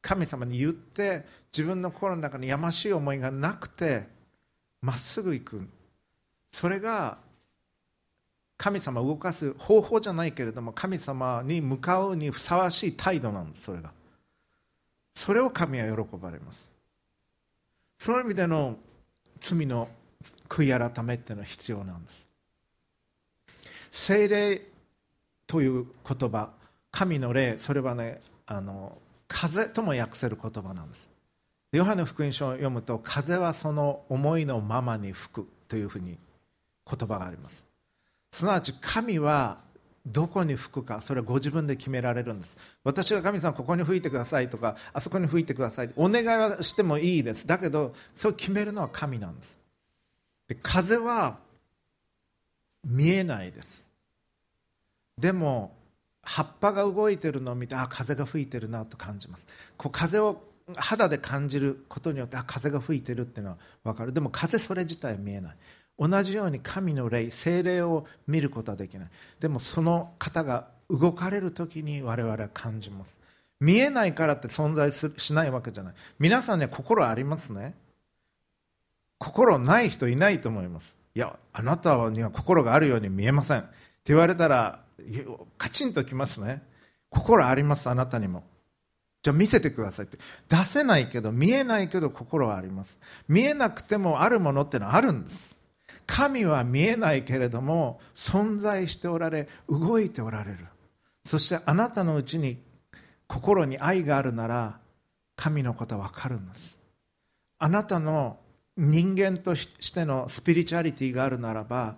[0.00, 4.06] 神様に言って自分の心の中にやましい思いがなくて
[4.80, 5.68] まっすぐ行く
[6.50, 7.18] それが
[8.58, 13.92] 神様を動かす方法じゃないけれども神様に向かうにふさわしい態度なんですそれが。
[15.14, 16.71] それを神は喜ばれます。
[18.02, 18.78] その意味での
[19.38, 19.88] 罪の
[20.48, 22.28] 悔い改めっていうのは必要なんです。
[23.92, 24.60] 精霊
[25.46, 26.50] という言葉
[26.90, 28.98] 神の霊それはねあの
[29.28, 31.08] 風とも訳せる言葉なんです。
[31.70, 36.18] ヨハネ福音書を読むと風はその思いのままに吹くというふうに
[36.90, 37.64] 言葉があります。
[38.32, 39.58] すなわち神は
[40.04, 42.56] どこに吹くかそれはご自分で決められるんです。
[42.82, 47.46] 私が神様ここに吹いてくださいとかあそこに吹いてくださいお願いはしてもいいです。
[47.46, 49.58] だけどそれを決めるのは神なんです。
[50.48, 51.38] で風は
[52.84, 53.86] 見えないです。
[55.18, 55.76] でも
[56.22, 59.46] 葉っぱが動いてるのを見てあ風が吹いてるなと感じます。
[59.76, 60.42] こう風を
[60.76, 64.12] 肌で感じることによってあ風が吹いてるっていうのは分かる。
[64.12, 65.56] でも風それ自体は見えない。
[65.98, 69.08] 同じように神の霊精霊を見ることはできない。
[69.40, 73.18] でもその方が動かれる時に我々は感じます。
[73.60, 75.94] 見えないからって存在しないわけじゃない。
[76.18, 77.74] 皆さんには心ありますね。
[79.18, 80.96] 心ない人いないと思います。
[81.14, 83.60] いやあなたには心があるように見えません。
[83.60, 83.68] って
[84.06, 84.80] 言われたら
[85.58, 86.62] カチンときますね。
[87.08, 88.42] 心ありますあなたにも。
[89.22, 90.18] じゃあ見せてくださいって。
[90.48, 92.98] 出せないけど見えないけど心はあります。
[93.28, 95.56] 見えなくてもあるものってのはあるんです。
[96.06, 100.66] 神は見えないけれども存在しておられ動いておられる。
[101.24, 102.58] そしてあなたのうちに
[103.26, 104.78] 心に愛があるなら
[105.36, 106.78] 神のことは分かるんです。
[107.58, 108.38] あなたの
[108.76, 111.96] 人間としてのスピリチュアリティがあるならば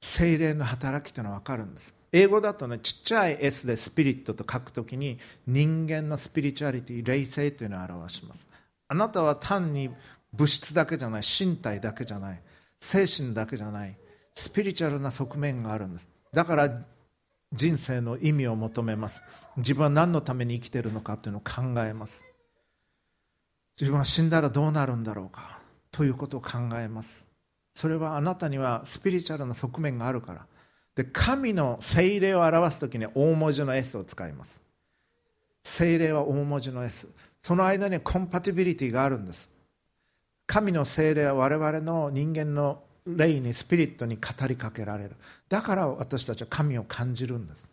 [0.00, 1.94] 精霊の働きというのは分かるんです。
[2.12, 8.46] 英語だとねちっちゃい S でスピリットと書くときに人間のスピリチュアリティ霊性というのを表します。
[8.88, 9.90] あなたは単に
[10.32, 12.42] 物質だけじゃない身体だけじゃない。
[12.80, 13.96] 精神だけじゃない
[14.34, 16.08] スピリチュアルな側面があるんです。
[16.32, 16.70] だから
[17.52, 19.22] 人生の意味を求めます。
[19.56, 22.24] 自分は何のために生きてるのかというのを考えます。
[23.78, 25.58] 自分は死んだらどうなるんだろうか。
[25.90, 27.26] ということを考えます。
[27.74, 30.46] それはあなたにはスピリチュアルな側面があるから。
[30.94, 34.60] で神の精霊を表す時に大文字の S を使います。
[35.64, 37.08] 精霊は大文字の S
[37.42, 39.50] その間にコンパティビリティがあるんです。
[40.50, 45.12] 神の精霊は我々の人間の霊にスピリットに語りかけられる。
[45.48, 47.70] だから私たちは神を感じるんです。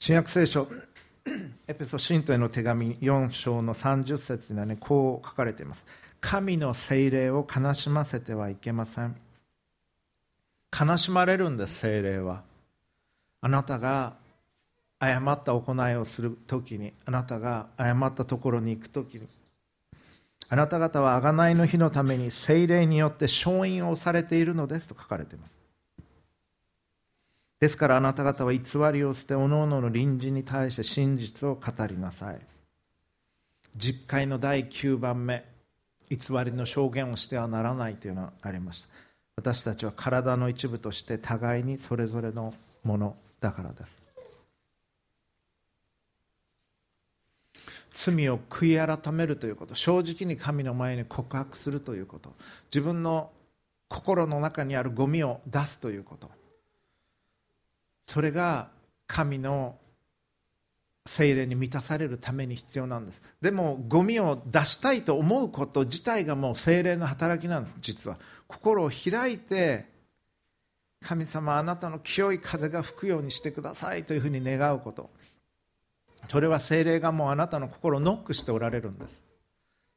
[0.00, 0.66] 新約聖書
[1.68, 5.84] エペソ信徒への手紙4章の30節にはねこう書かれています。
[6.20, 9.14] 神の精霊を悲しませてはいけません。
[10.76, 12.42] 悲しまれるんです精霊は。
[13.40, 14.16] あなたが
[14.98, 19.28] 誤った行いをするときにあなたが誤ったところに行くときに。
[20.48, 25.56] あなた方は贖いの日のために精霊によって勝因をされているのですと書かれています。
[27.58, 28.60] ですからあなた方は偽
[28.92, 32.38] りを捨ておのおのの隣人に対して真実を語りなさい。
[33.76, 35.44] 実会の第9番目
[36.10, 38.88] 偽りの証言をしてはならないというのがありました。
[39.36, 44.05] 私たちは体の一部として互いにそれぞれのものだからです。
[47.96, 49.74] 罪を悔い改めるということ。
[49.74, 52.34] 正直に神の前に告白するということ。
[52.66, 53.30] 自分の
[53.88, 56.30] 心の中にあるゴミを出すということ。
[58.06, 58.68] それが
[59.06, 59.78] 神の
[61.06, 63.22] 精霊に満たされるために必要なんです。
[63.40, 68.18] でもゴミを出したいと思うこと自体がもう精霊の働きなんです実は。
[68.46, 69.86] 心を開いて
[71.00, 75.08] 神様あなたの清い風が吹くようにしてくださいというふうに願うこと。
[76.28, 79.24] それは精霊がもうあなたの心をノックしておられるんです。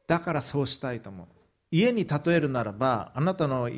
[0.08, 1.28] だからそうしたいと思う。
[1.72, 3.70] 家に例えるならばあなたの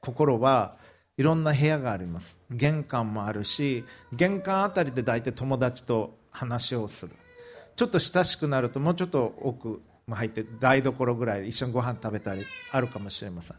[0.00, 0.76] 心は
[1.16, 2.36] いろんな部屋があります。
[2.50, 7.12] 玄関もあるし玄関あたりで大体友達と話をする。
[7.76, 13.56] ちょっと親しくなるともうちょっと奥も入って台所ぐらい一緒にご飯食べたりあるかもしれません。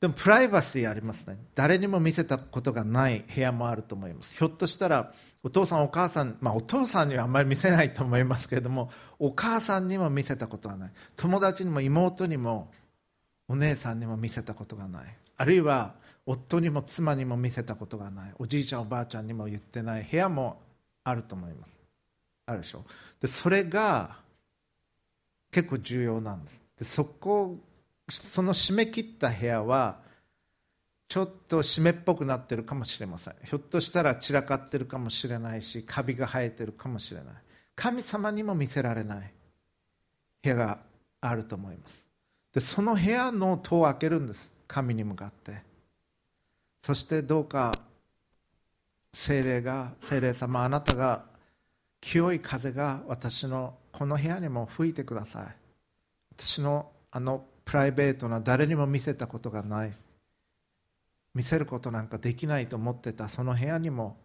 [0.00, 1.38] でもプライバシーありますね。
[1.54, 4.36] 誰にも見せたことがない部屋もあると思います。
[4.36, 10.92] ひょっとしたらお父さんお母さん、まあ、お父さんにはあんまり見せないと思いますけれどもお母さんにも見せたことはない。
[11.16, 12.70] 友達にも妹にも
[13.48, 15.16] お姉さんにも見せたことがない。
[15.38, 15.94] あるいは
[16.26, 18.32] 夫にも妻にも見せたことがない。
[18.38, 20.60] おじいちゃんおばあちゃんにも言ってない部屋も
[21.04, 21.76] あると思います。
[22.46, 22.84] あるでしょ。
[23.20, 24.16] でそれが
[25.52, 26.62] 結構重要なんです。
[26.78, 27.56] でそこ
[28.08, 30.00] その締め切った部屋は
[31.08, 33.34] ちょっと湿っぽくなってるかもしれません。
[33.44, 37.34] ひょっとしたら散らかってるかもしれないしカビが生えてるかもしれない。
[37.74, 39.32] 神様にも見せられない。
[40.42, 40.78] 部屋が
[41.20, 42.06] あると思います。
[42.52, 44.52] でその部屋の戸を開けるんです。
[44.66, 45.62] 神に向かって。
[46.82, 47.72] そしてどうか
[49.12, 51.24] 精霊が精霊様あなたが
[52.00, 55.56] 清い風が私のこの部屋にも吹いてください。
[56.36, 59.92] 私のあのプライベートな誰にも見せたことがない。
[61.34, 64.16] 見せることなんかできないと思ってたその部屋にも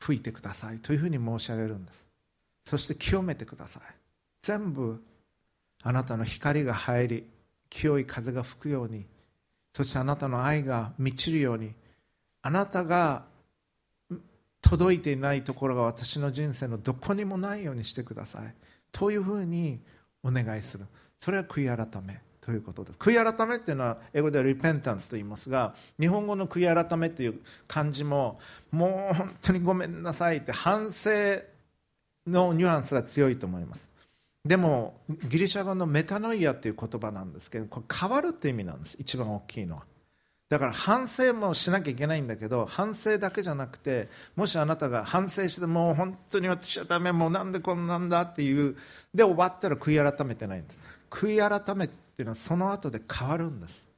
[0.00, 0.78] 吹いてください。
[0.78, 2.06] というふうに申し上げるんです。
[2.64, 3.82] そして清めてください。
[4.42, 5.04] 全部
[5.82, 7.26] あなたの光が入り
[7.68, 9.06] 清い風が吹くように。
[9.74, 11.74] そしてあなたの愛が満ちるように。
[12.40, 13.26] あなたが
[14.62, 18.54] 届いていないところが私の人生のどこにもないようにしてください。
[18.90, 19.80] というふうに
[20.22, 20.86] お願いする。
[21.20, 22.22] それは悔い改め。
[22.44, 22.98] ということです。
[22.98, 28.38] 悔い改めっていうのは英語では repentance と言いますが日本語の悔い改めという漢字も
[28.70, 31.10] もう本当にごめんなさいって反省
[32.26, 33.88] のニュアンスが強いと思います。
[34.44, 38.98] でもギリシャ語のメタノイアっていう言葉なんですけどこれ変わるって意味なんです。
[39.00, 39.84] 一番大きいのは。
[40.50, 48.76] だから反省もしなきゃいけないんだけど反省だけじゃなくてもしあなたが反省してもう本当に私はダメもうなんでこんなんだっていう
[49.14, 50.78] で終わったら悔い改めてないんです。
[51.08, 53.88] 悔い改めっていうのはその後で変わるんです。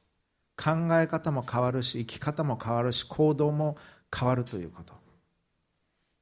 [0.57, 3.77] 考え方も変わるし生き方も変わるし行動も
[4.11, 4.93] 変わるということ。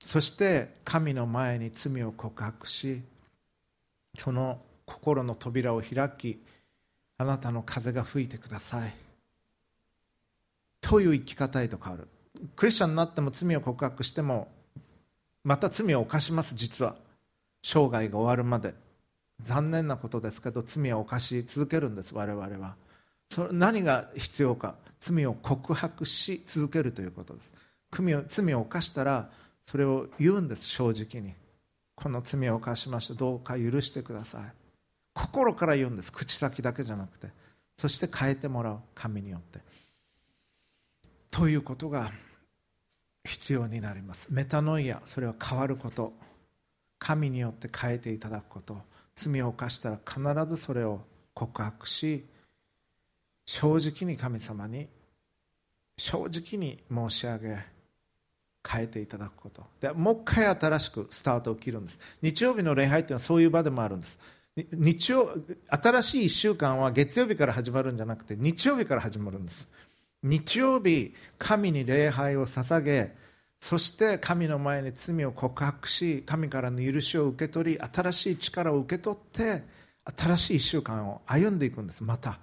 [0.04, 3.02] そして神の前に罪を告白し
[4.18, 6.43] その心の扉を開き
[7.18, 8.93] あなたの風が吹いてください。
[10.82, 12.08] という生き方へと変わる。
[12.58, 14.50] クリスチャンになっても罪を告白しても
[15.46, 16.98] また罪を犯します実は。
[17.64, 18.76] 生涯が終わるまで。
[19.42, 22.76] 残念なことですけど罪を犯し続けるんです我々は。
[23.30, 24.76] それ何が必要か。
[25.00, 27.52] 罪を告白し続けるということです。
[28.28, 29.30] 罪を犯したら
[29.66, 31.34] それを言うんです正直に。
[31.96, 34.42] この罪を犯しましたどうか許してください。
[35.14, 36.12] 心から言うんです。
[36.12, 37.30] 口先だけじゃなくて。
[37.78, 38.80] そして変えてもらう。
[38.94, 39.60] 神によって。
[41.32, 42.12] ということが
[43.26, 44.28] 必要になります。
[44.30, 46.14] メタノイアそれは変わること。
[47.00, 48.82] 神によって変えていただくこと。
[49.16, 51.01] 罪を犯したら必ずそれを
[51.34, 52.26] 告白し
[53.45, 54.88] 正直に神様に
[55.97, 57.57] 正直に申し上げ
[58.68, 59.63] 変えていただくこと。
[59.80, 61.99] でもう一回新しくスタートを切るんです。
[62.22, 64.20] 日曜日の礼拝っていうのはそういう場でもあるんです。
[64.74, 65.36] 日曜
[65.70, 69.70] 新しい1週間は月曜日から始まるんじゃなくて日曜日から始まるんです。
[70.24, 73.13] 日曜日神に礼拝を捧げ
[73.66, 79.63] そして神の前に罪を告白し神からの許しを受け取り新しい力を受け取って
[80.03, 82.03] 新しい1週間を歩んでいくんです。
[82.03, 82.38] また。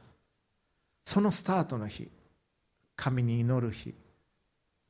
[1.04, 2.08] そのスタートの日。
[2.96, 3.94] 神に祈る日。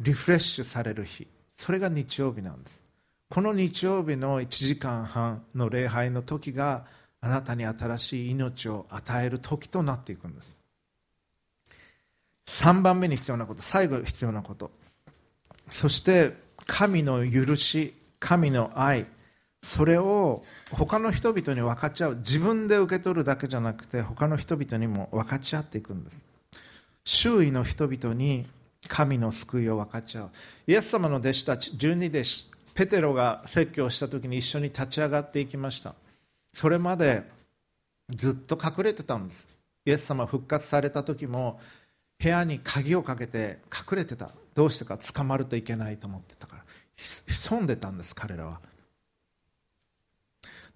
[0.00, 1.28] リフレッシュされる日。
[1.54, 2.82] それが日曜日なんです。
[3.28, 6.86] この日曜日の1時間半の礼拝の時が
[7.20, 10.56] あなたに新しい命を与える時となっていくんです。
[12.46, 13.60] 3番目に必要なこと。
[13.60, 14.70] 最後必要なこと。
[15.72, 16.34] そして
[16.66, 19.06] 神の許し神の愛
[19.62, 26.18] それを他の人々に分かち合う自分で受け取るだけじゃなくて他の人々にも分かち合っていくんです。
[27.04, 28.46] 周囲の人々に
[28.88, 30.30] 神の救いを分かち合う。
[30.66, 35.94] イエス様の弟子たち12弟子ペテロが説教した時に一緒に立ち上がっていきました。
[36.52, 37.22] それまで
[38.10, 39.48] ずっと隠れてたんです。
[39.84, 41.60] イエス様復活された時も
[42.18, 44.30] 部屋に鍵をかけて隠れてた。
[44.54, 46.64] どうしてか捕まるといけないと思ってたから。
[46.96, 48.60] 潜んでたんです彼らは。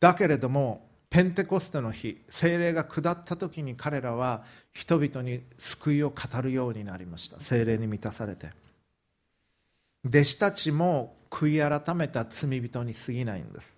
[0.00, 7.38] だけれどもペンテコステの日精霊が下った時に彼らは人々に救いを語るようになりました。
[7.38, 8.50] 精霊に満たされて。
[10.04, 13.76] 弟子たちも悔い改めた罪人に過ぎないんです。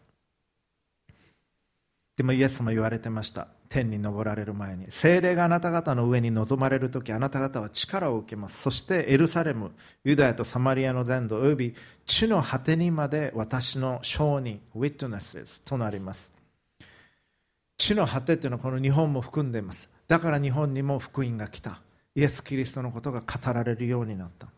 [2.17, 3.49] でもイエスも言われてました。
[3.69, 8.63] 天に昇られる前に精霊があなた方の上に臨まれる時あなた方は力を受けます。
[8.63, 9.73] そしてエルサレム
[10.05, 11.75] ユダヤとサマリアの全土および
[12.07, 16.31] 地の果てにまで私の証人ウィットネスとなります。
[17.77, 19.89] 地の果てというのはこの日本も含んでいます。
[20.09, 21.81] だから日本にも福音が来た。
[22.15, 24.49] イエス・キリストのことが語られるようになった。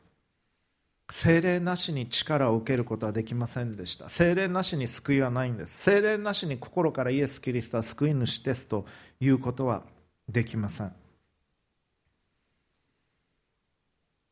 [1.12, 4.08] 精霊なしに力を受けることはできませんでした。
[4.08, 5.82] 精霊なしに救いはないんです。
[5.82, 8.86] 精霊なしに心からイエス・キリストは救い主ですと
[9.20, 9.82] いうことは
[10.28, 10.92] できません。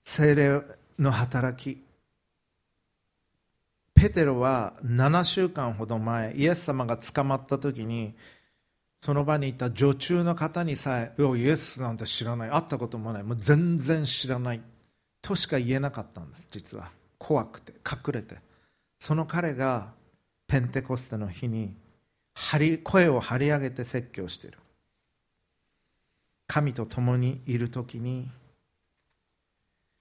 [0.04, 0.62] 精霊
[0.98, 1.82] の働き。
[3.94, 8.14] ペテロは7週間ほど前イエス様が捕まった時に
[9.00, 12.50] その場にいた女中の方にさえ「イエスなんて知らない。
[12.50, 13.22] 会ったこともない。
[13.24, 14.60] もう全然知らない」
[15.22, 16.90] としか言えなかったんです実は。
[17.18, 18.36] 怖くて隠れて。
[18.98, 19.92] その彼が
[20.46, 21.74] ペンテコステの日に
[22.84, 24.58] 声を張り上げて説教している。
[26.46, 28.30] 神と共にいる時に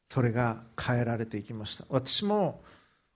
[0.09, 1.85] それが変えられていきました。
[1.89, 2.61] 私も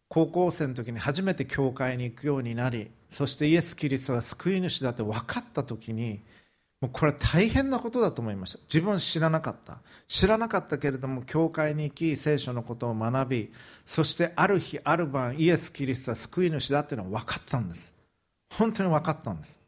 [0.09, 6.19] 高校生の時に初めて教会に行くようになりそしてイエス・キリストが救い主だって分かった時に
[6.81, 8.59] もうこれは大変なことだと思いました。
[8.63, 9.79] 自分知らなかった。
[10.07, 13.51] 知らなかったけれども教会に行き聖書のことを学び
[13.85, 17.93] そしてある日ある晩イエス・キリストは救い主だっていうのは分かったんです。
[18.57, 19.59] 本当に分かったんです。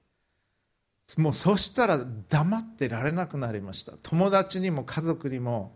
[1.18, 3.94] もうそしたら黙ってられなくなりました。
[4.02, 5.76] 友達にも家族にも。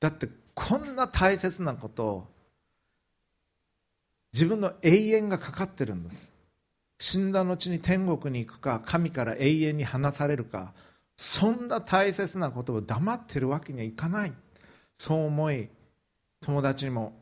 [0.00, 2.28] だってこんな大切なことを
[4.32, 6.33] 自分の永遠がかかってるんです。
[7.04, 10.72] 死んだ後に天国に行くか神から永遠に離されるか
[11.18, 14.32] そんな大切なことを黙ってるわけにはいかない。
[14.96, 15.68] そう思い
[16.40, 17.12] 友達にも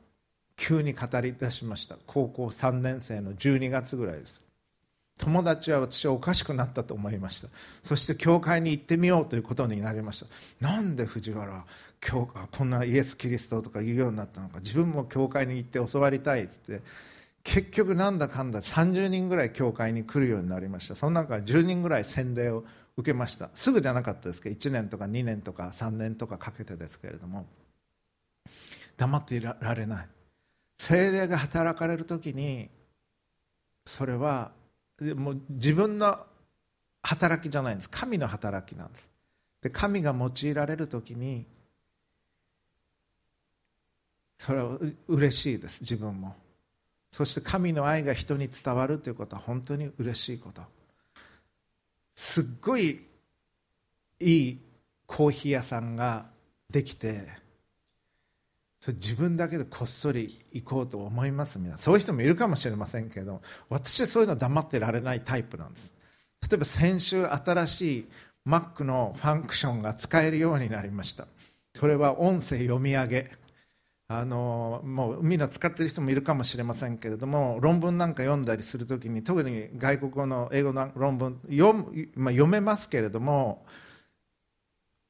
[0.57, 1.97] 急に語り出しました。
[2.07, 4.41] 高校3年生の12月ぐらいです。
[5.19, 7.49] 友達は私はおかしくなったと思いました。
[7.83, 10.27] そして教会に行ってみようということになりました。
[10.65, 11.65] なんで藤原
[12.01, 14.61] 教こんなイエス・キリストとか言うようになったのか。
[14.61, 16.83] 自分も教会に行って教わりたいっつって
[17.45, 20.95] 結局なんだかんだ30人ぐらい教会に来るようになりました。
[20.95, 22.65] その中10人ぐらい洗礼を
[22.97, 23.51] 受けました。
[23.55, 27.47] すぐじゃなかったですけど1年とか2年とか3年とかかけてですけれども
[28.97, 30.09] 黙っていられない。
[30.79, 32.69] 精霊が働かれる時に
[33.87, 34.53] それは
[35.17, 36.19] もう自分の
[37.03, 37.91] 働きじゃないんです。
[37.91, 39.11] 神の働きなんです。
[39.63, 41.47] で神が用いられる時に
[44.39, 44.79] それは
[45.09, 45.81] 嬉しいです。
[45.81, 46.37] 自分も。
[47.13, 50.63] そして神の愛が人に伝わるということは本当に嬉しいこと。
[52.17, 53.05] すっごい
[54.19, 54.61] いい
[55.07, 56.27] コーヒー屋さんが
[56.71, 57.27] できて
[58.81, 65.93] それ自分だけでこっそり行こうと思います皆そういう人もいるかもしれませんけど私はそういうの黙ってられないタイプなんです。
[66.49, 68.09] 例えば先週新しい
[68.47, 71.27] Mac のファンクションが使えるようになりました。
[71.75, 73.42] それは音声読み上げ。
[74.19, 81.75] あのもうみんな使ってる人もいるかもしれませんけれども論文なんか読んだりするときに特に外国語の英語の論文読,、
[82.15, 83.65] まあ、読めますけれども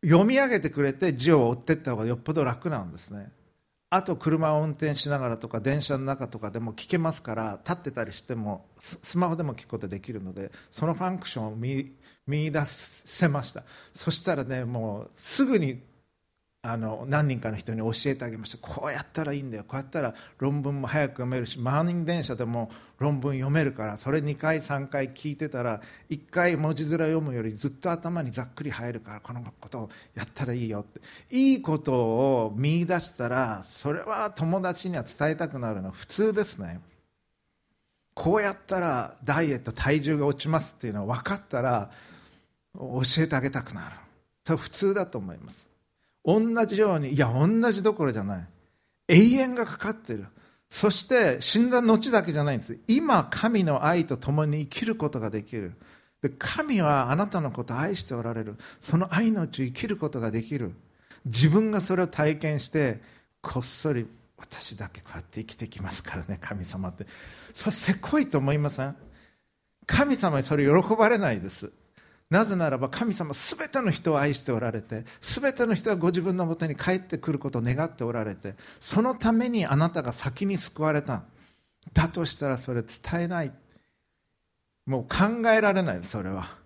[0.04, 3.28] 読み上げてくれて字を追っていった方がよっぽど楽なんですね。
[3.88, 11.92] あと車を運転しながらとか電車の中とかでも聞けますから立ってたりしてもスマホでも聞くことできるのでそのファンクションを見
[12.26, 13.64] 見出せました。
[13.92, 15.82] そしたらねもうすぐに
[16.64, 18.58] あの何人かの人に教えてあげました。
[18.58, 19.64] こうやったらいいんだよ。
[19.64, 31.00] こうやったら論文も早く読めるしマーニング電車でも論文読めるからそれ2回3回聞いてたら1回文字面読むよりずっと頭にざっくり入るからこのことをやったらいいよって。
[31.30, 35.88] いいことを見出したらそれは友達には伝えたくなるの。
[35.88, 36.78] は普通ですね。
[38.14, 41.90] こうやったらダイエット体重が落ちますっていうのは分かったら
[42.76, 43.96] 教えてあげたくなる。
[44.44, 45.71] それ普通だと思います。
[46.24, 48.46] 同じようにいや同じどころじゃない。
[49.08, 50.26] 永遠がかかってる。
[50.70, 52.78] そして死んだ後だけじゃないんです。
[52.88, 55.72] 今神の愛と共に生きることができる。
[56.22, 58.56] で神はあなたのことを愛しておられる。
[58.80, 60.72] その愛のうち生きることができる。
[61.26, 63.00] 自分がそれを体験して
[63.40, 64.06] こっそり
[64.38, 67.06] 私だけこうやって生きてきますからね神様って。
[67.52, 68.96] それせこいと思いません？
[69.86, 71.70] 神様にそれ喜ばれないです。
[72.32, 81.24] なぜならば神様すべての人を愛しておられてすべての人はご自分のもとに帰ってくることを願っておられてそのためにあなたが先に救われた。
[81.92, 83.52] だとしたらそれ伝えない。
[84.86, 86.02] もう考えられない。
[86.02, 86.56] それは。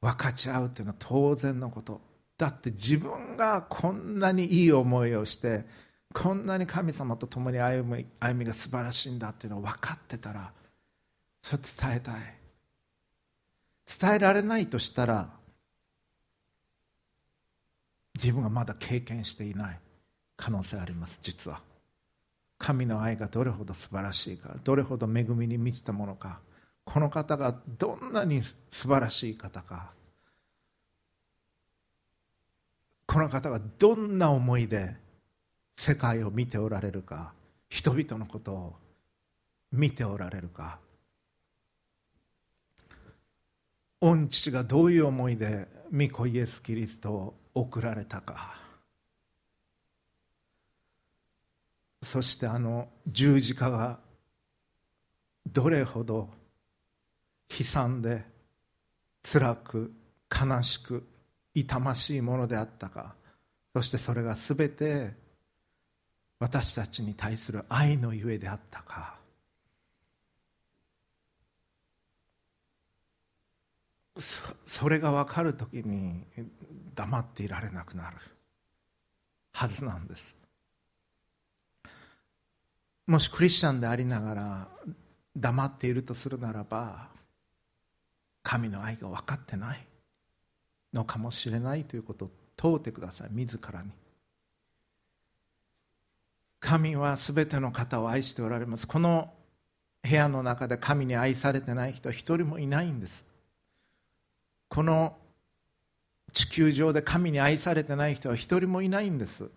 [0.00, 2.00] 分かち合うというのは当然のこと。
[2.36, 5.66] だって自分がこんなにいい思いをして
[6.12, 10.52] こんなに神様と共に歩み歩みが素晴らしいんだっていうのを分かってたら
[11.42, 12.41] それ伝えたい。
[13.86, 15.30] 伝えられないとしたら
[18.14, 19.80] 自分がまだ経験していない。
[20.36, 21.60] 可能性あります実は。
[22.58, 26.40] 神の愛がどれほど素晴らしいかどれほど恵みに満ちたものか。
[26.84, 29.92] この方がどんなに素晴らしい方か。
[33.06, 34.96] この方がどんな思いで
[35.76, 37.32] 世界を見ておられるか。
[37.68, 38.76] 人々のことを
[39.70, 40.78] 見ておられるか。
[44.02, 48.56] 御父がどういう思いで御子イエス・キリストを送られたか。
[52.02, 54.00] そしてあの十字架が
[55.46, 56.28] どれほど
[57.56, 58.24] 悲惨で
[59.22, 59.92] 辛く
[60.28, 61.06] 悲しく
[61.54, 63.14] 痛ましいものであったか。
[63.72, 65.14] そしてそれが全て
[66.40, 69.21] 私たちに対する愛のゆえであったか。
[74.16, 76.24] それが分かる時に
[76.94, 78.16] 黙っていられなくなる
[79.52, 80.36] はずなんです。
[83.06, 84.68] もしクリスチャンでありながら
[85.36, 87.08] 黙っているとするならば
[88.42, 89.86] 神の愛が分かってない
[90.92, 93.90] のかもしれないということを問うてください自らに。
[96.60, 98.86] 神は全ての方を愛しておられます。
[98.86, 99.32] この
[100.02, 103.24] 部屋の中で神に愛されてない人は一人もいないんです。
[104.72, 105.18] この
[106.32, 109.50] 地球上で神に愛されてない人は一人もいないんです。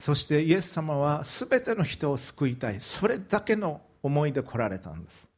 [0.00, 2.80] そしてイエス様は全ての人を救いたい。
[2.80, 5.28] それだけの思いで来られたんです。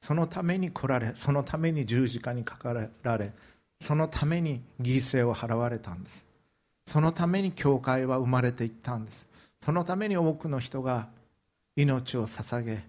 [0.00, 2.74] そのために来られそのために十字架にかか
[3.04, 3.32] られ
[3.80, 6.26] そのために犠牲を払われたんです。
[6.88, 9.28] そのために教会は生まれていったんです。
[9.64, 11.06] そのために多くの人が
[11.76, 12.82] 命を捧げ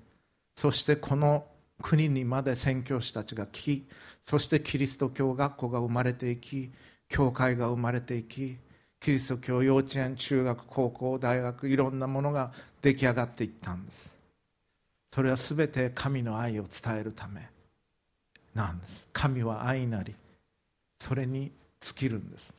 [0.56, 1.46] そしてこの
[1.82, 3.84] 国にまで宣教師たちが来
[4.26, 6.72] そしてキリスト教学校が生まれていき
[7.10, 8.58] 教会が生まれていき
[9.02, 12.52] キリスト教幼稚園中学高校大学いろんなものが
[12.82, 14.16] 出来上がっていったんです。
[15.14, 17.50] それは全て神の愛を伝えるため
[18.54, 19.08] なんです。
[19.12, 20.14] 神は愛なり
[21.00, 22.54] それに尽きるんです。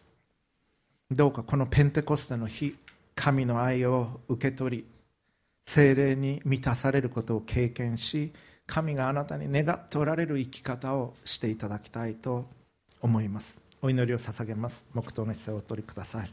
[1.12, 2.74] どうかこのペンテコステの日
[3.14, 4.84] 神の愛を受け取り
[5.66, 8.32] 精霊に満たされることを経験し
[8.66, 12.46] 神があなたに願っておられる生き方をしていただきたいと
[13.00, 13.58] 思います。
[13.80, 14.84] お祈りを捧げます。
[14.94, 16.30] 黙祷の姿勢をお取りください。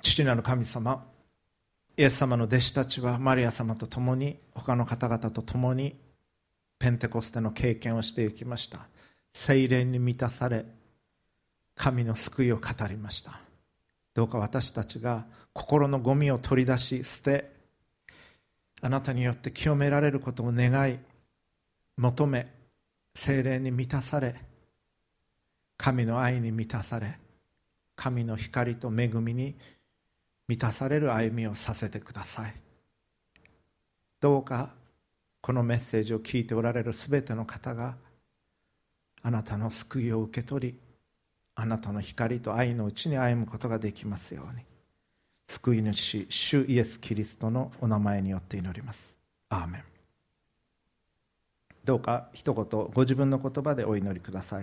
[0.00, 1.04] 父なる神様
[1.96, 5.96] イエス様の弟子たちはマリア様と共に他の方々と共に
[6.78, 8.88] ペンテコステの経験をしていきました。
[9.32, 10.64] 精霊に満たされ
[11.76, 13.43] 神の救いを語りました。
[14.14, 17.50] どうか私たちが心のゴミを取り出し捨て
[18.80, 20.98] あなたによって清められることを願い
[21.96, 22.46] 求め
[23.14, 24.34] 精霊に満たされ
[25.76, 27.18] 神の愛に満たされ
[27.96, 29.56] 神の光と恵みに
[30.48, 32.54] 満たされる歩みをさせてください。
[34.20, 34.74] どうか
[35.40, 37.96] このメッセージを聞いておられるすべての方が
[39.22, 40.78] あなたの救いを受け取り
[41.56, 44.64] あなたの光と愛のうちに歩むことができますように。
[45.46, 49.16] 救い主主イエス・キリストのお名前によって祈ります。
[49.48, 49.82] アーメン。
[51.84, 54.62] どうか一言ご自分の言葉でお祈りください。